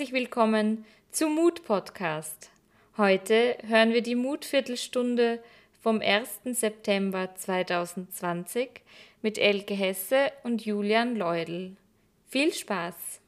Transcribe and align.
Herzlich 0.00 0.14
willkommen 0.14 0.86
zum 1.10 1.34
Mut 1.34 1.62
Podcast. 1.66 2.50
Heute 2.96 3.58
hören 3.66 3.92
wir 3.92 4.02
die 4.02 4.14
Mutviertelstunde 4.14 5.42
vom 5.82 6.00
1. 6.00 6.40
September 6.58 7.34
2020 7.34 8.80
mit 9.20 9.36
Elke 9.36 9.74
Hesse 9.74 10.32
und 10.42 10.64
Julian 10.64 11.16
Leudl. 11.16 11.76
Viel 12.28 12.54
Spaß! 12.54 13.20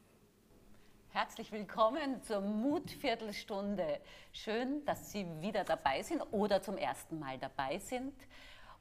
Herzlich 1.10 1.52
willkommen 1.52 2.22
zur 2.22 2.40
Mutviertelstunde. 2.40 4.00
Schön, 4.32 4.82
dass 4.86 5.12
Sie 5.12 5.26
wieder 5.42 5.64
dabei 5.64 6.02
sind 6.02 6.22
oder 6.30 6.62
zum 6.62 6.78
ersten 6.78 7.18
Mal 7.18 7.36
dabei 7.36 7.80
sind. 7.80 8.14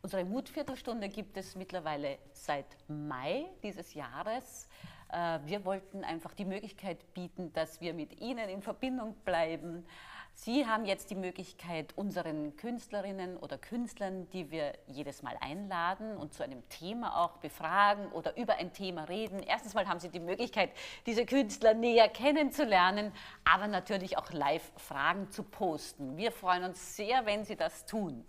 Unsere 0.01 0.23
Mutviertelstunde 0.23 1.09
gibt 1.09 1.35
es 1.35 1.55
mittlerweile 1.57 2.19
seit 2.31 2.67
Mai 2.87 3.47
dieses 3.61 3.93
Jahres. 3.93 4.69
Äh, 5.11 5.39
wir 5.45 5.65
wollten 5.65 6.03
einfach 6.03 6.33
die 6.33 6.45
Möglichkeit 6.45 7.13
bieten, 7.13 7.51
dass 7.53 7.81
wir 7.81 7.93
mit 7.93 8.19
Ihnen 8.19 8.49
in 8.49 8.61
Verbindung 8.61 9.15
bleiben. 9.25 9.85
Sie 10.33 10.65
haben 10.65 10.85
jetzt 10.85 11.09
die 11.09 11.15
Möglichkeit, 11.15 11.95
unseren 11.97 12.55
Künstlerinnen 12.55 13.37
oder 13.37 13.57
Künstlern, 13.57 14.29
die 14.29 14.49
wir 14.49 14.73
jedes 14.87 15.21
Mal 15.21 15.35
einladen 15.41 16.15
und 16.15 16.33
zu 16.33 16.41
einem 16.41 16.67
Thema 16.69 17.21
auch 17.21 17.37
befragen 17.37 18.07
oder 18.13 18.37
über 18.37 18.55
ein 18.55 18.73
Thema 18.73 19.03
reden. 19.03 19.43
Erstens 19.43 19.73
mal 19.73 19.87
haben 19.87 19.99
Sie 19.99 20.09
die 20.09 20.21
Möglichkeit, 20.21 20.71
diese 21.05 21.25
Künstler 21.25 21.73
näher 21.73 22.07
kennenzulernen, 22.07 23.11
aber 23.43 23.67
natürlich 23.67 24.17
auch 24.17 24.31
live 24.31 24.71
Fragen 24.77 25.29
zu 25.31 25.43
posten. 25.43 26.15
Wir 26.17 26.31
freuen 26.31 26.63
uns 26.63 26.95
sehr, 26.95 27.25
wenn 27.25 27.43
Sie 27.43 27.57
das 27.57 27.85
tun. 27.85 28.25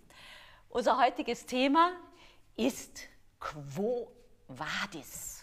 Unser 0.68 0.98
heutiges 0.98 1.46
Thema 1.46 1.92
ist 2.56 3.08
Quo 3.38 4.10
Vadis. 4.48 5.41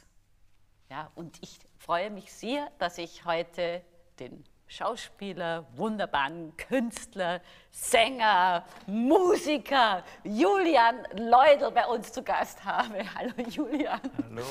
Ja, 0.90 1.12
und 1.14 1.38
ich 1.42 1.60
freue 1.78 2.10
mich 2.10 2.34
sehr, 2.34 2.72
dass 2.80 2.98
ich 2.98 3.24
heute 3.24 3.84
den 4.18 4.44
Schauspieler, 4.66 5.68
wunderbaren 5.76 6.58
Künstler, 6.58 7.42
Sänger, 7.70 8.66
Musiker 8.88 10.04
Julian 10.24 11.06
Leudel 11.14 11.70
bei 11.72 11.86
uns 11.86 12.12
zu 12.12 12.24
Gast 12.24 12.66
habe. 12.66 13.04
Hallo 13.16 13.34
Julian. 13.50 14.02
Hallo. 14.24 14.44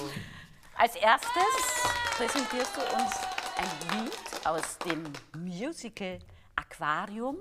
Als 0.77 0.95
erstes 0.95 1.83
präsentierst 2.17 2.77
du 2.77 2.81
uns 2.83 3.17
ein 3.57 4.05
Lied 4.05 4.47
aus 4.47 4.79
dem 4.79 5.13
Musical 5.37 6.21
Aquarium. 6.55 7.37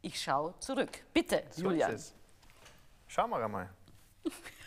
Ich 0.00 0.18
schaue 0.18 0.58
zurück. 0.60 1.04
Bitte, 1.12 1.44
So 1.50 1.64
Julian. 1.64 1.98
Schauen 3.06 3.28
wir 3.28 3.48
mal. 3.48 3.68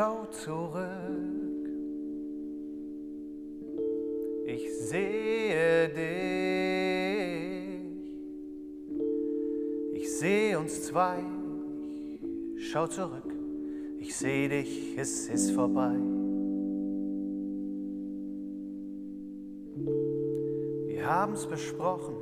schau 0.00 0.24
zurück, 0.30 1.68
ich 4.46 4.74
sehe 4.78 5.88
dich, 5.90 6.80
ich 9.92 10.10
sehe 10.18 10.58
uns 10.58 10.84
zwei, 10.84 11.18
ich 12.56 12.70
schau 12.70 12.86
zurück, 12.86 13.30
ich 13.98 14.16
sehe 14.16 14.48
dich, 14.48 14.96
es 14.96 15.28
ist 15.28 15.50
vorbei. 15.50 15.96
Wir 20.86 21.06
haben's 21.06 21.46
besprochen, 21.46 22.16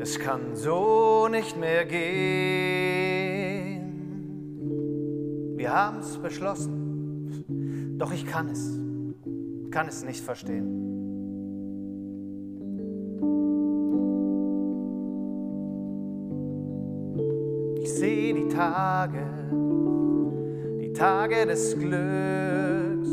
es 0.00 0.18
kann 0.18 0.54
so 0.54 1.28
nicht 1.28 1.56
mehr 1.56 1.86
gehen. 1.86 3.25
Wir 5.66 5.74
haben's 5.74 6.16
beschlossen, 6.18 7.96
doch 7.98 8.12
ich 8.12 8.24
kann 8.24 8.48
es, 8.50 8.78
kann 9.72 9.88
es 9.88 10.04
nicht 10.04 10.20
verstehen. 10.20 10.68
Ich 17.82 17.92
sehe 17.92 18.32
die 18.32 18.46
Tage, 18.46 19.26
die 20.80 20.92
Tage 20.92 21.44
des 21.46 21.76
Glücks. 21.76 23.08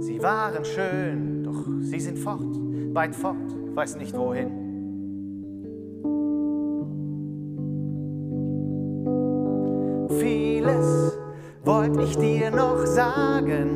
Sie 0.00 0.20
waren 0.20 0.64
schön, 0.64 1.44
doch 1.44 1.64
sie 1.82 2.00
sind 2.00 2.18
fort, 2.18 2.58
weit 2.92 3.14
fort, 3.14 3.36
weiß 3.76 3.98
nicht 3.98 4.16
wohin. 4.18 4.57
Wollte 11.78 12.02
ich 12.02 12.16
dir 12.16 12.50
noch 12.50 12.84
sagen. 12.84 13.68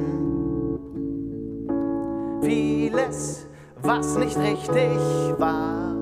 Vieles, 2.43 3.47
was 3.81 4.19
nicht 4.19 4.37
richtig 4.37 4.99
war. 5.39 5.95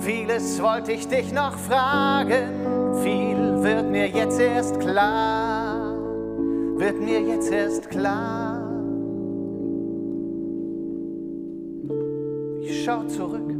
Vieles 0.00 0.62
wollte 0.62 0.92
ich 0.92 1.08
dich 1.08 1.32
noch 1.32 1.56
fragen. 1.56 2.92
Viel 3.02 3.62
wird 3.62 3.90
mir 3.90 4.08
jetzt 4.08 4.38
erst 4.38 4.78
klar. 4.80 5.94
Wird 6.76 7.00
mir 7.00 7.22
jetzt 7.22 7.50
erst 7.50 7.88
klar. 7.88 8.60
Ich 12.60 12.84
schau 12.84 13.02
zurück. 13.04 13.50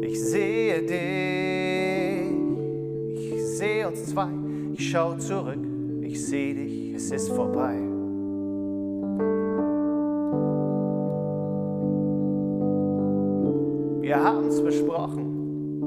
Ich 0.00 0.18
sehe 0.18 0.82
dich. 0.82 1.47
Uns 3.88 4.04
zwei. 4.04 4.28
Ich 4.74 4.90
schau 4.90 5.14
zurück. 5.14 5.58
Ich 6.02 6.22
sehe 6.26 6.54
dich. 6.54 6.92
Es 6.94 7.10
ist 7.10 7.30
vorbei. 7.30 7.78
Wir 14.02 14.22
haben's 14.22 14.62
besprochen, 14.62 15.80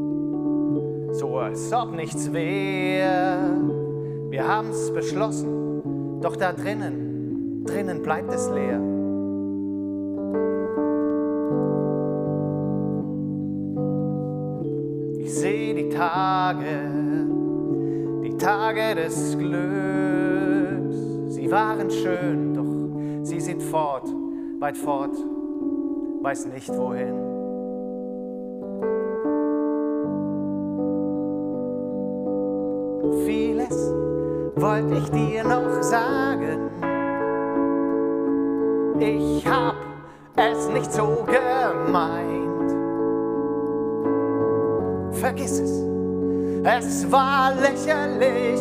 so 1.12 1.38
als 1.38 1.72
ob 1.74 1.92
nichts 1.96 2.34
wär. 2.34 3.40
Wir 4.30 4.48
haben's 4.48 4.92
beschlossen, 4.92 6.20
doch 6.22 6.36
da 6.36 6.54
drinnen, 6.54 7.64
drinnen 7.66 8.02
bleibt 8.02 8.34
es 8.34 8.50
leer. 8.50 8.80
Ich 15.20 15.34
sehe 15.34 15.74
die 15.76 15.90
Tage, 15.90 16.91
Tage 18.42 18.96
des 18.96 19.38
Glücks. 19.38 20.96
Sie 21.36 21.52
waren 21.52 21.92
schön, 21.92 22.56
doch 22.56 23.24
sie 23.24 23.40
sind 23.40 23.62
fort, 23.62 24.10
weit 24.60 24.78
fort, 24.78 25.16
weiß 26.24 26.48
nicht 26.48 26.70
wohin. 26.70 27.14
Vieles 33.26 33.94
wollte 34.56 34.96
ich 34.96 35.10
dir 35.12 35.44
noch 35.44 35.84
sagen. 35.84 36.72
Ich 39.00 39.48
hab 39.48 39.76
es 40.36 40.68
nicht 40.70 40.92
so 40.92 41.26
gemeint. 41.28 42.72
Vergiss 45.12 45.60
es, 45.60 45.86
es 46.64 47.12
war 47.12 47.54
lächerlich. 47.56 48.60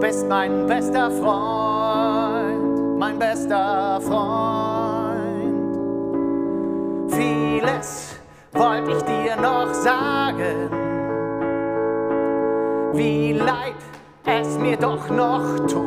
Bist 0.00 0.28
mein 0.28 0.66
bester 0.66 1.10
Freund, 1.10 2.98
mein 2.98 3.18
bester 3.18 4.00
Freund. 4.00 5.22
Vieles 7.08 8.16
wollte 8.52 8.92
ich 8.92 9.02
dir 9.02 9.36
noch 9.36 9.72
sagen 9.72 10.82
wie 12.94 13.32
leid 13.32 13.74
es 14.24 14.58
mir 14.58 14.76
doch 14.76 15.08
noch 15.08 15.66
tut. 15.66 15.82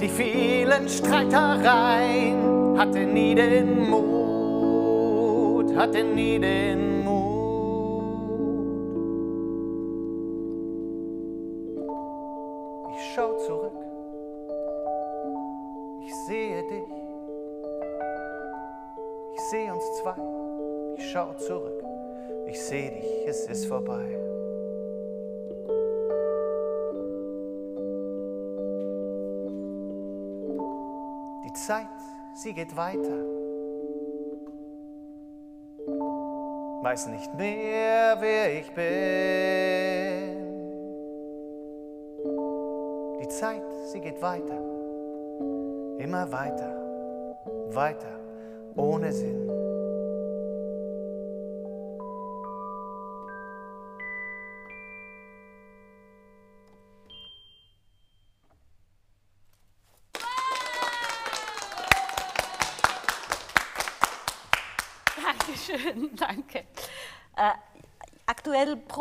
Die 0.00 0.08
vielen 0.08 0.88
Streitereien 0.88 2.78
hatte 2.78 3.00
nie 3.00 3.34
den 3.34 3.90
Mut, 3.90 5.76
hatte 5.76 6.04
nie 6.04 6.38
den 6.38 6.92
Mut. 6.92 6.97
vorbei. 23.78 24.06
Die 31.44 31.52
Zeit, 31.52 31.86
sie 32.34 32.52
geht 32.52 32.76
weiter. 32.76 33.18
Weiß 36.82 37.08
nicht 37.08 37.34
mehr, 37.34 38.16
wer 38.20 38.52
ich 38.58 38.72
bin. 38.72 38.88
Die 43.20 43.28
Zeit, 43.28 43.62
sie 43.92 44.00
geht 44.00 44.20
weiter. 44.22 44.58
Immer 45.98 46.30
weiter, 46.32 46.72
weiter, 47.70 48.20
ohne 48.76 49.12
Sinn. 49.12 49.57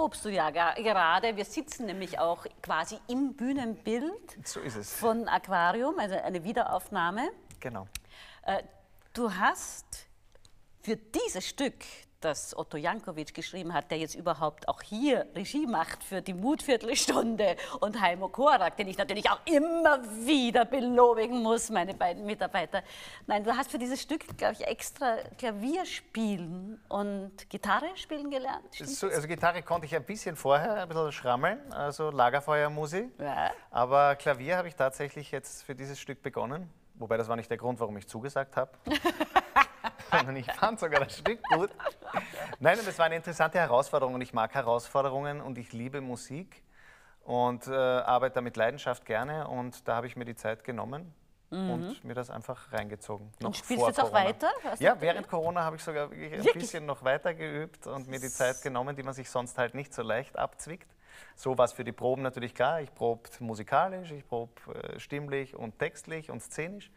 Probst 0.08 0.24
du 0.24 0.30
ja 0.30 0.50
gerade. 0.52 1.36
Wir 1.36 1.44
sitzen 1.44 1.86
nämlich 1.86 2.18
auch 2.18 2.46
quasi 2.62 2.98
im 3.10 3.34
Bühnenbild 3.36 4.38
So 4.46 4.62
ist 4.62 4.78
es. 4.78 4.94
von 4.94 5.28
Aquarium, 5.28 6.00
also 6.00 6.16
eine 6.16 6.46
Wiederaufnahme. 6.46 7.30
Genau. 7.60 7.90
Äh, 8.44 8.64
du 9.14 9.34
hast 9.34 10.08
für 10.82 10.96
dieses 10.96 11.46
Stück, 11.46 11.84
das 12.22 12.58
Otto 12.58 12.78
Jankovic 12.78 13.34
geschrieben 13.34 13.74
hat, 13.74 13.92
der 13.92 14.00
jetzt 14.00 14.16
überhaupt 14.16 14.68
auch 14.68 14.82
hier 14.82 15.28
Regie 15.36 15.68
macht 15.68 16.04
für 16.04 16.22
die 16.22 16.34
Mutviertelstunde 16.34 17.56
und 17.80 18.02
Heimo 18.02 18.30
Korak, 18.30 18.78
den 18.78 18.88
ich 18.88 18.98
natürlich 18.98 19.30
auch 19.30 19.40
immer 19.46 20.02
wieder 20.26 20.66
belobigen 20.66 21.42
muss, 21.44 21.70
meine 21.70 21.94
beiden 21.94 22.26
Mitarbeiter. 22.26 22.82
Nein, 23.28 23.44
du 23.44 23.56
hast 23.56 23.72
für 23.72 23.78
dieses 23.78 24.02
Stück, 24.02 24.38
glaube 24.38 24.54
ich, 24.54 24.66
extra 24.66 25.18
Klavier 25.38 25.86
spielen 25.86 26.80
und 26.90 27.50
Gitarre 27.50 27.90
spielen 27.96 28.32
gelernt. 28.32 28.74
So, 28.74 29.08
also 29.08 29.28
Gitarre 29.28 29.62
konnte 29.62 29.86
ich 29.86 29.96
ein 29.96 30.04
bisschen 30.04 30.36
vorher, 30.36 30.84
ein 30.84 30.88
bisschen 30.88 31.12
schrammeln, 31.12 31.72
also 31.72 32.10
Lagerfeuermusik. 32.10 33.12
Ja. 33.20 33.52
Aber 33.70 34.16
Klavier 34.16 34.58
habe 34.58 34.68
ich 34.68 34.76
tatsächlich 34.76 35.32
jetzt 35.32 35.64
für 35.64 35.76
dieses 35.76 36.00
Stück 36.00 36.22
begonnen. 36.22 36.70
Wobei 36.96 37.18
das 37.18 37.28
war 37.28 37.36
nicht 37.36 37.50
der 37.50 37.58
Grund, 37.58 37.80
warum 37.80 37.96
ich 37.98 38.08
zugesagt 38.08 38.56
habe. 38.58 38.72
Sondern 40.12 40.36
ich 40.36 40.52
fand 40.52 40.80
sogar 40.80 41.02
das 41.02 41.18
Stück 41.18 41.40
gut. 41.50 41.70
Nein, 42.60 42.80
und 42.80 42.88
es 42.88 42.98
war 42.98 43.06
eine 43.06 43.16
interessante 43.16 43.60
Herausforderung 43.60 44.14
und 44.16 44.22
ich 44.22 44.34
mag 44.34 44.54
Herausforderungen 44.54 45.42
und 45.42 45.58
ich 45.58 45.74
liebe 45.74 46.02
Musik 46.02 46.64
und 47.24 47.68
äh, 47.68 47.74
arbeite 47.74 48.36
da 48.36 48.42
mit 48.42 48.56
Leidenschaft 48.56 49.06
gerne 49.06 49.48
und 49.48 49.88
da 49.88 49.96
habe 49.96 50.08
ich 50.08 50.16
mir 50.16 50.26
die 50.26 50.36
Zeit 50.36 50.64
genommen 50.64 51.14
und 51.50 52.04
mir 52.04 52.14
das 52.14 52.30
einfach 52.30 52.72
reingezogen. 52.72 53.32
Noch 53.40 53.52
Mhm. 53.52 53.56
spielst 53.56 53.76
vor 53.76 53.88
jetzt 53.90 54.00
auch 54.00 54.14
weiter? 54.14 54.50
Hast 54.64 54.82
du 54.82 54.86
Ja, 54.86 55.00
während 55.00 55.28
Corona 55.28 55.64
habe 55.64 55.76
ich 55.76 55.84
sogar 55.84 56.10
wirklich 56.10 56.34
ein 56.34 56.40
Wirklich? 56.40 56.64
bisschen 56.64 56.86
noch 56.86 57.04
weiter 57.04 57.34
geübt 57.34 57.88
und 57.88 58.08
mir 58.08 58.20
die 58.20 58.32
Zeit 58.32 58.62
genommen, 58.62 58.96
die 58.96 59.04
man 59.04 59.14
sich 59.14 59.30
sonst 59.30 59.58
halt 59.58 59.74
nicht 59.74 59.94
so 59.94 60.02
leicht 60.02 60.38
abzwickt. 60.38 60.90
So 61.36 61.58
war 61.58 61.66
es 61.66 61.74
für 61.74 61.84
die 61.84 61.92
Proben 61.92 62.22
natürlich 62.22 62.54
klar. 62.54 62.82
Ich 62.82 62.94
probe 62.94 63.30
musikalisch, 63.40 64.12
ich 64.12 64.28
probe 64.28 64.54
äh, 64.74 65.00
stimmlich 65.00 65.56
und 65.56 65.80
textlich 65.80 66.30
und 66.30 66.42
szenisch. 66.42 66.92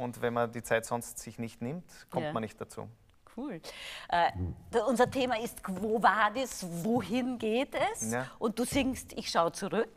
Und 0.00 0.22
wenn 0.22 0.32
man 0.32 0.50
die 0.50 0.62
Zeit 0.62 0.86
sonst 0.86 1.18
sich 1.18 1.38
nicht 1.38 1.60
nimmt, 1.60 1.84
kommt 2.10 2.24
Ja. 2.24 2.32
man 2.32 2.42
nicht 2.42 2.58
dazu. 2.58 2.88
Cool. 3.36 3.60
Äh, 4.08 4.30
da- 4.70 4.84
unser 4.86 5.10
Thema 5.10 5.38
ist 5.38 5.62
Quo 5.62 6.02
Vadis, 6.02 6.64
wohin 6.82 7.38
geht 7.38 7.74
es? 7.92 8.10
Ja. 8.10 8.26
Und 8.38 8.58
du 8.58 8.64
singst 8.64 9.12
Ich 9.12 9.30
schaue 9.30 9.52
zurück. 9.52 9.90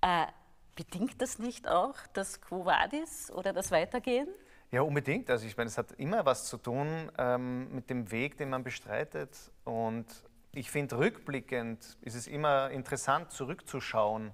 Äh, 0.00 0.26
bedingt 0.74 1.20
das 1.20 1.38
nicht 1.38 1.68
auch 1.68 1.94
das 2.14 2.40
Quo 2.40 2.64
Vadis 2.64 3.30
oder 3.30 3.52
das 3.52 3.70
Weitergehen? 3.70 4.26
Ja, 4.70 4.80
unbedingt. 4.80 5.28
Also 5.30 5.46
ich 5.46 5.56
meine, 5.56 5.68
es 5.68 5.76
hat 5.78 5.92
immer 5.92 6.24
was 6.24 6.46
zu 6.46 6.56
tun 6.56 7.12
ähm, 7.18 7.72
mit 7.74 7.90
dem 7.90 8.10
Weg, 8.10 8.38
den 8.38 8.48
man 8.50 8.64
bestreitet. 8.64 9.30
Und 9.64 10.06
ich 10.52 10.70
finde, 10.70 10.96
rückblickend 10.98 11.98
ist 12.00 12.14
es 12.14 12.26
immer 12.26 12.70
interessant, 12.70 13.30
zurückzuschauen, 13.32 14.32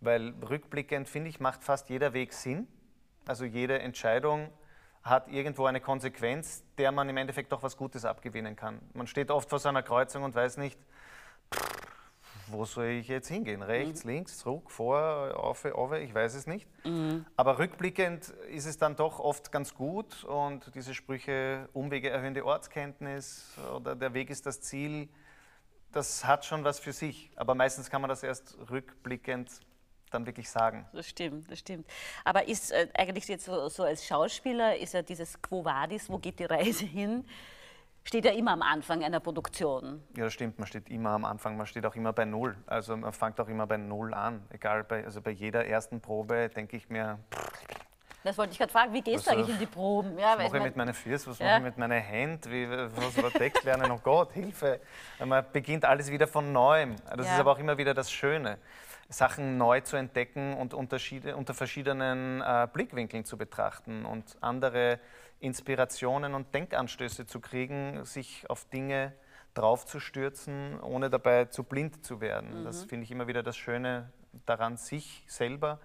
weil 0.00 0.30
rückblickend, 0.48 1.08
finde 1.08 1.28
ich, 1.28 1.40
macht 1.40 1.62
fast 1.62 1.90
jeder 1.90 2.14
Weg 2.14 2.32
Sinn. 2.32 2.66
Also 3.28 3.44
jede 3.44 3.78
Entscheidung 3.80 4.50
hat 5.02 5.28
irgendwo 5.28 5.66
eine 5.66 5.82
Konsequenz, 5.82 6.64
der 6.78 6.92
man 6.92 7.08
im 7.10 7.16
Endeffekt 7.18 7.52
doch 7.52 7.62
was 7.62 7.76
Gutes 7.76 8.06
abgewinnen 8.06 8.56
kann. 8.56 8.80
Man 8.94 9.06
steht 9.06 9.30
oft 9.30 9.50
vor 9.50 9.58
so 9.58 9.68
einer 9.68 9.82
Kreuzung 9.82 10.22
und 10.22 10.34
weiß 10.34 10.56
nicht, 10.56 10.78
wo 12.46 12.64
soll 12.64 12.86
ich 12.86 13.08
jetzt 13.08 13.28
hingehen? 13.28 13.60
Rechts, 13.60 14.04
links, 14.04 14.38
zurück, 14.38 14.70
vor, 14.70 15.36
auf, 15.36 15.62
auf, 15.66 15.92
ich 15.92 16.14
weiß 16.14 16.34
es 16.36 16.46
nicht. 16.46 16.66
Aber 17.36 17.58
rückblickend 17.58 18.30
ist 18.50 18.64
es 18.64 18.78
dann 18.78 18.96
doch 18.96 19.18
oft 19.18 19.52
ganz 19.52 19.74
gut 19.74 20.24
und 20.24 20.74
diese 20.74 20.94
Sprüche, 20.94 21.68
Umwege 21.74 22.08
erhöhen 22.08 22.32
die 22.32 22.40
Ortskenntnis 22.40 23.54
oder 23.76 23.94
der 23.94 24.14
Weg 24.14 24.30
ist 24.30 24.46
das 24.46 24.62
Ziel, 24.62 25.10
das 25.92 26.24
hat 26.24 26.46
schon 26.46 26.64
was 26.64 26.78
für 26.78 26.94
sich. 26.94 27.30
Aber 27.36 27.54
meistens 27.54 27.90
kann 27.90 28.00
man 28.00 28.08
das 28.08 28.22
erst 28.22 28.56
rückblickend 28.70 29.50
dann 30.10 30.26
wirklich 30.26 30.48
sagen. 30.50 30.86
Das 30.92 31.08
stimmt, 31.08 31.50
das 31.50 31.58
stimmt. 31.58 31.86
Aber 32.24 32.46
ist 32.48 32.70
äh, 32.72 32.88
eigentlich 32.96 33.26
jetzt 33.28 33.44
so, 33.44 33.68
so 33.68 33.82
als 33.84 34.06
Schauspieler, 34.06 34.76
ist 34.76 34.94
ja 34.94 35.02
dieses 35.02 35.40
Quo 35.42 35.64
Vadis, 35.64 36.08
wo 36.10 36.18
geht 36.18 36.38
die 36.38 36.44
Reise 36.44 36.84
hin, 36.84 37.24
steht 38.04 38.24
ja 38.24 38.32
immer 38.32 38.52
am 38.52 38.62
Anfang 38.62 39.04
einer 39.04 39.20
Produktion. 39.20 40.02
Ja, 40.16 40.24
das 40.24 40.32
stimmt. 40.32 40.58
Man 40.58 40.66
steht 40.66 40.88
immer 40.88 41.10
am 41.10 41.24
Anfang, 41.24 41.56
man 41.56 41.66
steht 41.66 41.84
auch 41.84 41.94
immer 41.94 42.12
bei 42.12 42.24
Null. 42.24 42.56
Also 42.66 42.96
man 42.96 43.12
fängt 43.12 43.38
auch 43.40 43.48
immer 43.48 43.66
bei 43.66 43.76
Null 43.76 44.14
an. 44.14 44.42
Egal, 44.50 44.84
bei, 44.84 45.04
also 45.04 45.20
bei 45.20 45.30
jeder 45.30 45.66
ersten 45.66 46.00
Probe 46.00 46.48
denke 46.48 46.76
ich 46.78 46.88
mir, 46.88 47.18
Das 48.24 48.36
wollte 48.38 48.52
ich 48.52 48.58
gerade 48.58 48.72
fragen, 48.72 48.92
wie 48.94 49.02
gehst 49.02 49.26
du 49.26 49.30
eigentlich 49.30 49.50
in 49.50 49.58
die 49.58 49.66
Proben? 49.66 50.18
Ja, 50.18 50.32
Was 50.32 50.36
mache 50.38 50.46
ich 50.46 50.52
man- 50.54 50.62
mit 50.62 50.76
meinen 50.76 50.94
Füßen, 50.94 51.30
was 51.32 51.38
Ja. 51.38 51.46
mache 51.46 51.58
ich 51.58 51.64
mit 51.64 51.78
meinen 51.78 52.00
Händen, 52.02 52.50
wie, 52.50 52.68
was 52.70 53.14
der 53.14 53.30
Text 53.30 53.62
lernen? 53.64 53.90
Oh 53.90 54.00
Gott, 54.02 54.32
Hilfe. 54.32 54.80
Man 55.24 55.44
beginnt 55.52 55.84
alles 55.84 56.10
wieder 56.10 56.26
von 56.26 56.50
Neuem. 56.52 56.96
Das 57.14 57.26
Ja. 57.26 57.34
ist 57.34 57.40
aber 57.40 57.52
auch 57.52 57.58
immer 57.58 57.76
wieder 57.78 57.92
das 57.94 58.10
Schöne, 58.10 58.58
Sachen 59.08 59.56
neu 59.56 59.80
zu 59.80 59.96
entdecken 59.96 60.54
und 60.54 60.74
unter 60.74 60.98
verschiedenen 61.54 62.42
äh, 62.42 62.68
Blickwinkeln 62.72 63.24
zu 63.24 63.38
betrachten 63.38 64.04
und 64.04 64.36
andere 64.42 65.00
Inspirationen 65.40 66.34
und 66.34 66.52
Denkanstöße 66.54 67.26
zu 67.26 67.40
kriegen, 67.40 68.04
sich 68.04 68.48
auf 68.50 68.66
Dinge 68.66 69.14
draufzustürzen, 69.54 70.80
ohne 70.80 71.08
dabei 71.10 71.46
zu 71.46 71.64
blind 71.64 72.04
zu 72.04 72.20
werden. 72.20 72.64
Das 72.64 72.84
Mhm. 72.84 72.88
finde 72.88 73.04
ich 73.04 73.10
immer 73.10 73.26
wieder 73.26 73.42
das 73.42 73.56
Schöne 73.56 74.12
daran, 74.46 74.76
sich 74.76 75.24
selber 75.26 75.78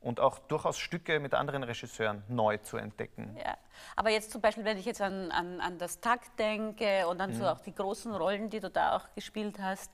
und 0.00 0.20
auch 0.20 0.38
durchaus 0.38 0.78
Stücke 0.78 1.18
mit 1.18 1.34
anderen 1.34 1.64
Regisseuren 1.64 2.22
neu 2.28 2.58
zu 2.58 2.76
entdecken. 2.76 3.36
Ja. 3.44 3.56
Aber 3.96 4.10
jetzt 4.10 4.30
zum 4.30 4.40
Beispiel, 4.40 4.64
wenn 4.64 4.78
ich 4.78 4.84
jetzt 4.84 5.00
an, 5.00 5.30
an, 5.32 5.60
an 5.60 5.78
das 5.78 6.00
Takt 6.00 6.38
denke 6.38 7.08
und 7.08 7.20
an 7.20 7.30
Mhm. 7.30 7.34
so 7.34 7.46
auch 7.48 7.60
die 7.60 7.74
großen 7.74 8.14
Rollen, 8.14 8.50
die 8.50 8.60
du 8.60 8.70
da 8.70 8.96
auch 8.96 9.12
gespielt 9.14 9.58
hast, 9.60 9.90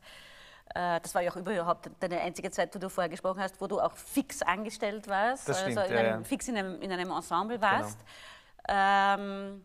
das 0.74 1.14
war 1.14 1.22
ja 1.22 1.30
auch 1.30 1.36
überhaupt 1.36 1.88
deine 2.00 2.20
einzige 2.20 2.50
Zeit, 2.50 2.74
wo 2.74 2.78
du 2.80 2.90
vorher 2.90 3.08
gesprochen 3.08 3.40
hast, 3.40 3.60
wo 3.60 3.66
du 3.66 3.80
auch 3.80 3.92
fix 3.96 4.42
angestellt 4.42 5.06
warst, 5.08 5.48
Das 5.48 5.60
stimmt, 5.60 5.78
also 5.78 5.90
in 5.92 5.96
ja, 5.96 6.10
einem, 6.12 6.22
ja. 6.22 6.24
fix 6.24 6.48
in 6.48 6.56
einem, 6.56 6.82
in 6.82 6.90
einem 6.92 7.10
Ensemble 7.10 7.60
warst. 7.60 7.98
Ähm, 8.68 9.62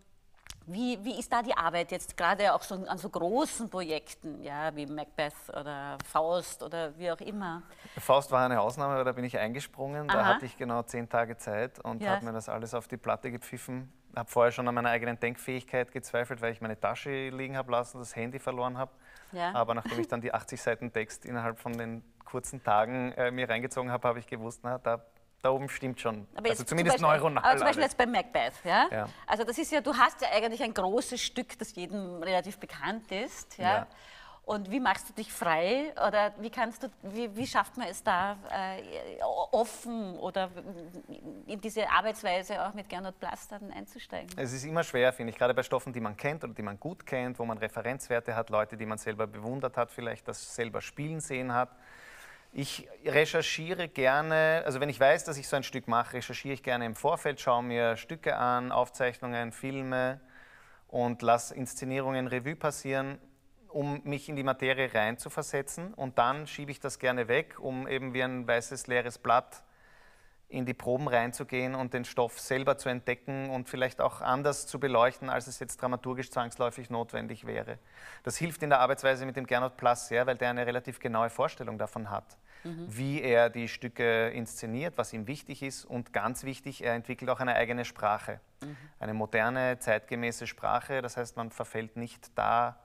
wie, 0.67 1.03
wie 1.03 1.17
ist 1.19 1.33
da 1.33 1.41
die 1.41 1.57
Arbeit 1.57 1.91
jetzt 1.91 2.15
gerade 2.15 2.53
auch 2.53 2.61
so 2.61 2.75
an 2.75 2.97
so 2.99 3.09
großen 3.09 3.71
Projekten, 3.71 4.43
ja, 4.43 4.75
wie 4.75 4.85
Macbeth 4.85 5.33
oder 5.49 5.97
Faust 6.05 6.61
oder 6.61 6.95
wie 6.95 7.11
auch 7.11 7.19
immer? 7.21 7.63
Faust 7.97 8.29
war 8.29 8.45
eine 8.45 8.61
Ausnahme, 8.61 9.03
da 9.03 9.11
bin 9.11 9.23
ich 9.23 9.35
eingesprungen. 9.39 10.07
Da 10.07 10.19
Aha. 10.19 10.25
hatte 10.25 10.45
ich 10.45 10.57
genau 10.57 10.83
zehn 10.83 11.09
Tage 11.09 11.37
Zeit 11.37 11.79
und 11.79 12.03
Ja. 12.03 12.11
habe 12.11 12.25
mir 12.25 12.33
das 12.33 12.49
alles 12.49 12.75
auf 12.75 12.87
die 12.87 12.97
Platte 12.97 13.31
gepfiffen. 13.31 13.91
Habe 14.15 14.29
vorher 14.29 14.51
schon 14.51 14.67
an 14.67 14.75
meiner 14.75 14.89
eigenen 14.89 15.19
Denkfähigkeit 15.19 15.91
gezweifelt, 15.91 16.39
weil 16.41 16.51
ich 16.51 16.61
meine 16.61 16.79
Tasche 16.79 17.29
liegen 17.29 17.57
habe 17.57 17.71
lassen, 17.71 17.97
das 17.97 18.15
Handy 18.15 18.37
verloren 18.37 18.77
habe. 18.77 18.91
Ja. 19.31 19.53
Aber 19.53 19.73
nachdem 19.73 19.99
ich 19.99 20.07
dann 20.07 20.21
die 20.21 20.33
80 20.33 20.61
Seiten 20.61 20.93
Text 20.93 21.25
innerhalb 21.25 21.59
von 21.59 21.77
den 21.77 22.03
kurzen 22.25 22.63
Tagen 22.63 23.11
äh, 23.13 23.31
mir 23.31 23.49
reingezogen 23.49 23.91
habe, 23.91 24.07
habe 24.07 24.19
ich 24.19 24.27
gewusst, 24.27 24.61
na, 24.63 24.77
da, 24.77 25.03
da 25.41 25.49
oben 25.49 25.69
stimmt 25.69 25.99
schon. 25.99 26.27
Aber 26.35 26.49
also 26.49 26.63
zumindest 26.63 26.97
zum 26.97 27.07
Beispiel, 27.07 27.21
neuronal. 27.21 27.43
Aber 27.43 27.57
zum 27.57 27.65
Beispiel 27.65 27.83
alles. 27.83 27.93
jetzt 27.93 27.97
bei 27.97 28.05
Macbeth, 28.05 28.53
ja? 28.63 28.87
Ja. 28.91 29.09
Also 29.25 29.43
das 29.43 29.57
ist 29.57 29.71
ja, 29.71 29.81
du 29.81 29.95
hast 29.95 30.21
ja 30.21 30.29
eigentlich 30.31 30.61
ein 30.61 30.73
großes 30.73 31.21
Stück, 31.21 31.57
das 31.57 31.75
jedem 31.75 32.21
relativ 32.21 32.59
bekannt 32.59 33.11
ist, 33.11 33.57
ja? 33.57 33.77
Ja. 33.77 33.87
Und 34.49 34.71
wie 34.71 34.79
machst 34.79 35.07
du 35.07 35.13
dich 35.13 35.31
frei 35.31 35.93
oder 36.07 36.33
wie 36.39 36.49
kannst 36.49 36.81
du, 36.81 36.87
wie, 37.03 37.29
wie 37.35 37.45
schafft 37.45 37.77
man 37.77 37.87
es 37.87 38.01
da 38.01 38.35
äh, 38.49 39.21
offen 39.51 40.17
oder 40.17 40.49
in 41.45 41.61
diese 41.61 41.87
Arbeitsweise 41.87 42.65
auch 42.65 42.73
mit 42.73 42.89
Gernot 42.89 43.19
Blass 43.19 43.47
dann 43.47 43.71
einzusteigen? 43.71 44.31
Es 44.37 44.51
ist 44.51 44.63
immer 44.63 44.83
schwer, 44.83 45.13
finde 45.13 45.33
ich, 45.33 45.37
gerade 45.37 45.53
bei 45.53 45.61
Stoffen, 45.61 45.93
die 45.93 45.99
man 45.99 46.17
kennt 46.17 46.43
oder 46.43 46.55
die 46.55 46.63
man 46.63 46.79
gut 46.79 47.05
kennt, 47.05 47.37
wo 47.37 47.45
man 47.45 47.59
Referenzwerte 47.59 48.35
hat, 48.35 48.49
Leute, 48.49 48.75
die 48.75 48.87
man 48.87 48.97
selber 48.97 49.27
bewundert 49.27 49.77
hat, 49.77 49.91
vielleicht 49.91 50.27
das 50.27 50.55
selber 50.55 50.81
spielen 50.81 51.19
sehen 51.19 51.53
hat. 51.53 51.69
Ich 52.51 52.89
recherchiere 53.05 53.87
gerne, 53.87 54.63
also 54.65 54.79
wenn 54.79 54.89
ich 54.89 54.99
weiß, 54.99 55.25
dass 55.25 55.37
ich 55.37 55.47
so 55.47 55.57
ein 55.57 55.63
Stück 55.63 55.87
mache, 55.87 56.13
recherchiere 56.13 56.55
ich 56.55 56.63
gerne 56.63 56.87
im 56.87 56.95
Vorfeld, 56.95 57.39
schaue 57.39 57.61
mir 57.61 57.97
Stücke 57.97 58.35
an, 58.35 58.71
Aufzeichnungen, 58.71 59.51
Filme 59.51 60.19
und 60.87 61.21
lasse 61.21 61.53
Inszenierungen 61.53 62.25
Revue 62.25 62.55
passieren, 62.55 63.19
um 63.69 64.01
mich 64.03 64.29
in 64.29 64.35
die 64.35 64.43
Materie 64.43 64.93
rein 64.93 65.17
zu 65.17 65.29
versetzen. 65.29 65.93
Und 65.93 66.17
dann 66.17 66.47
schiebe 66.47 66.71
ich 66.71 66.79
das 66.79 66.99
gerne 66.99 67.27
weg, 67.27 67.59
um 67.59 67.87
eben 67.87 68.13
wie 68.13 68.23
ein 68.23 68.47
weißes 68.47 68.87
leeres 68.87 69.17
Blatt 69.17 69.63
in 70.49 70.65
die 70.65 70.73
Proben 70.73 71.07
reinzugehen 71.07 71.75
und 71.75 71.93
den 71.93 72.05
Stoff 72.05 72.39
selber 72.39 72.77
zu 72.77 72.89
entdecken 72.89 73.51
und 73.51 73.69
vielleicht 73.69 74.01
auch 74.01 74.21
anders 74.21 74.65
zu 74.65 74.79
beleuchten, 74.79 75.29
als 75.29 75.45
es 75.45 75.59
jetzt 75.59 75.79
dramaturgisch 75.79 76.31
zwangsläufig 76.31 76.89
notwendig 76.89 77.45
wäre. 77.45 77.77
Das 78.23 78.35
hilft 78.35 78.63
in 78.63 78.71
der 78.71 78.79
Arbeitsweise 78.79 79.27
mit 79.27 79.35
dem 79.35 79.45
Gernot 79.45 79.77
Plass 79.77 80.07
sehr, 80.07 80.25
weil 80.25 80.37
der 80.37 80.49
eine 80.49 80.65
relativ 80.65 80.99
genaue 80.99 81.29
Vorstellung 81.29 81.77
davon 81.77 82.09
hat, 82.09 82.35
mhm. 82.63 82.87
wie 82.87 83.21
er 83.21 83.51
die 83.51 83.67
Stücke 83.67 84.29
inszeniert, 84.29 84.97
was 84.97 85.13
ihm 85.13 85.27
wichtig 85.27 85.61
ist 85.61 85.85
und 85.85 86.13
ganz 86.13 86.43
wichtig, 86.43 86.83
er 86.83 86.95
entwickelt 86.95 87.29
auch 87.29 87.39
eine 87.39 87.53
eigene 87.53 87.85
Sprache, 87.85 88.39
mhm. 88.63 88.75
eine 88.99 89.13
moderne, 89.13 89.77
zeitgemäße 89.77 90.47
Sprache. 90.47 91.03
Das 91.03 91.15
heißt, 91.15 91.37
man 91.37 91.51
verfällt 91.51 91.95
nicht 91.95 92.31
da 92.35 92.79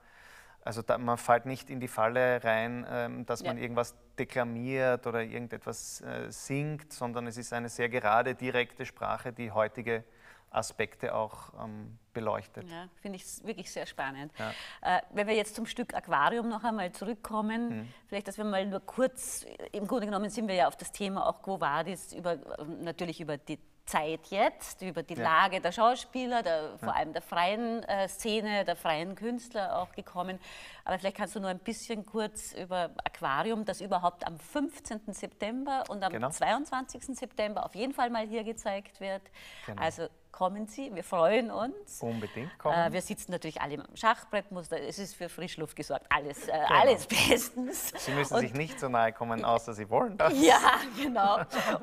also 0.65 0.81
da, 0.81 0.97
man 0.97 1.17
fällt 1.17 1.45
nicht 1.45 1.69
in 1.69 1.79
die 1.79 1.87
Falle 1.87 2.43
rein, 2.43 2.85
ähm, 2.89 3.25
dass 3.25 3.41
ja. 3.41 3.47
man 3.47 3.57
irgendwas 3.59 3.95
deklamiert 4.17 5.05
oder 5.05 5.21
irgendetwas 5.21 6.01
äh, 6.01 6.31
singt, 6.31 6.91
sondern 6.91 7.27
es 7.27 7.37
ist 7.37 7.53
eine 7.53 7.69
sehr 7.69 7.87
gerade, 7.87 8.33
direkte 8.33 8.83
Sprache, 8.85 9.31
die 9.31 9.51
heutige 9.51 10.03
Aspekte 10.49 11.13
auch 11.13 11.53
ähm, 11.63 11.99
beleuchtet. 12.13 12.67
Ja, 12.67 12.87
finde 12.99 13.17
ich 13.17 13.25
wirklich 13.45 13.71
sehr 13.71 13.85
spannend. 13.85 14.31
Ja. 14.39 14.51
Äh, 14.81 15.01
wenn 15.13 15.27
wir 15.27 15.35
jetzt 15.35 15.53
zum 15.53 15.67
Stück 15.67 15.93
Aquarium 15.93 16.49
noch 16.49 16.63
einmal 16.63 16.91
zurückkommen, 16.91 17.81
mhm. 17.81 17.93
vielleicht, 18.07 18.27
dass 18.27 18.37
wir 18.37 18.45
mal 18.45 18.65
nur 18.65 18.79
kurz, 18.79 19.45
im 19.71 19.85
Grunde 19.85 20.07
genommen 20.07 20.31
sind 20.31 20.47
wir 20.47 20.55
ja 20.55 20.67
auf 20.67 20.77
das 20.77 20.91
Thema 20.91 21.27
auch 21.27 21.43
Quo 21.43 21.61
Vadis, 21.61 22.11
über, 22.11 22.37
natürlich 22.81 23.21
über 23.21 23.37
die 23.37 23.59
Zeit 23.85 24.27
jetzt, 24.29 24.81
über 24.81 25.03
die 25.03 25.13
ja. 25.13 25.23
Lage 25.23 25.61
der 25.61 25.71
Schauspieler, 25.71 26.41
der, 26.41 26.77
vor 26.79 26.95
allem 26.95 27.13
der 27.13 27.21
freien 27.21 27.83
äh, 27.83 28.07
Szene, 28.07 28.65
der 28.65 28.75
freien 28.75 29.15
Künstler 29.15 29.77
auch 29.77 29.91
gekommen. 29.91 30.39
Aber 30.83 30.97
vielleicht 30.97 31.17
kannst 31.17 31.35
du 31.35 31.39
nur 31.39 31.49
ein 31.49 31.59
bisschen 31.59 32.05
kurz 32.05 32.53
über 32.53 32.91
Aquarium, 33.03 33.63
das 33.65 33.81
überhaupt 33.81 34.25
am 34.25 34.39
15. 34.39 35.01
September 35.13 35.83
und 35.89 36.03
am 36.03 36.11
genau. 36.11 36.29
22. 36.29 37.17
September 37.17 37.65
auf 37.65 37.75
jeden 37.75 37.93
Fall 37.93 38.09
mal 38.09 38.27
hier 38.27 38.43
gezeigt 38.43 38.99
wird. 38.99 39.21
Genau. 39.65 39.81
Also 39.81 40.07
kommen 40.35 40.67
Sie, 40.67 40.93
wir 40.93 41.03
freuen 41.03 41.49
uns. 41.49 42.01
Unbedingt 42.01 42.59
kommen. 42.59 42.75
Äh, 42.75 42.91
wir 42.91 43.01
sitzen 43.01 43.31
natürlich 43.31 43.61
alle 43.61 43.75
am 43.75 43.95
Schachbrettmuster, 43.95 44.81
es 44.81 44.99
ist 44.99 45.15
für 45.15 45.29
Frischluft 45.29 45.77
gesorgt, 45.77 46.05
alles, 46.09 46.49
äh, 46.49 46.51
genau. 46.51 46.81
alles 46.81 47.07
bestens. 47.07 47.93
Sie 47.95 48.11
müssen 48.11 48.33
und, 48.33 48.41
sich 48.41 48.53
nicht 48.53 48.77
so 48.77 48.89
nahe 48.89 49.13
kommen, 49.13 49.45
außer 49.45 49.73
Sie 49.73 49.89
wollen 49.89 50.17
das. 50.17 50.33
Ja, 50.45 50.81
genau. 51.01 51.37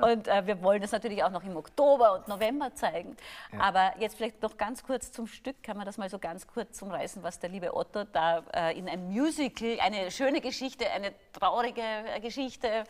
Und 0.07 0.29
äh, 0.29 0.47
wir 0.47 0.63
wollen 0.63 0.83
das 0.83 0.93
natürlich 0.93 1.25
auch 1.25 1.31
noch 1.31 1.43
im 1.43 1.57
Oktober 1.57 2.13
und 2.13 2.29
November 2.29 2.75
zeigen. 2.75 3.17
Ja. 3.53 3.61
Aber 3.61 3.95
jetzt 3.99 4.17
vielleicht 4.17 4.43
noch 4.43 4.59
ganz 4.59 4.83
kurz 4.83 5.11
zum 5.11 5.27
Stück, 5.27 5.63
kann 5.63 5.79
man 5.79 5.87
das 5.87 5.97
mal 5.97 6.11
so 6.11 6.19
ganz 6.19 6.47
kurz 6.47 6.83
umreißen, 6.83 7.23
was 7.23 7.41
der 7.41 7.49
liebe 7.49 7.75
Otto 7.75 8.05
da 8.05 8.43
äh, 8.55 8.79
in 8.79 8.87
einem 8.87 9.09
Musical, 9.09 9.79
eine 9.81 10.11
schöne 10.11 10.43
Geschichte, 10.43 10.91
eine 10.91 11.15
traurige 11.33 11.81
äh, 11.81 12.21
Geschichte, 12.21 12.69
äh, 12.69 12.85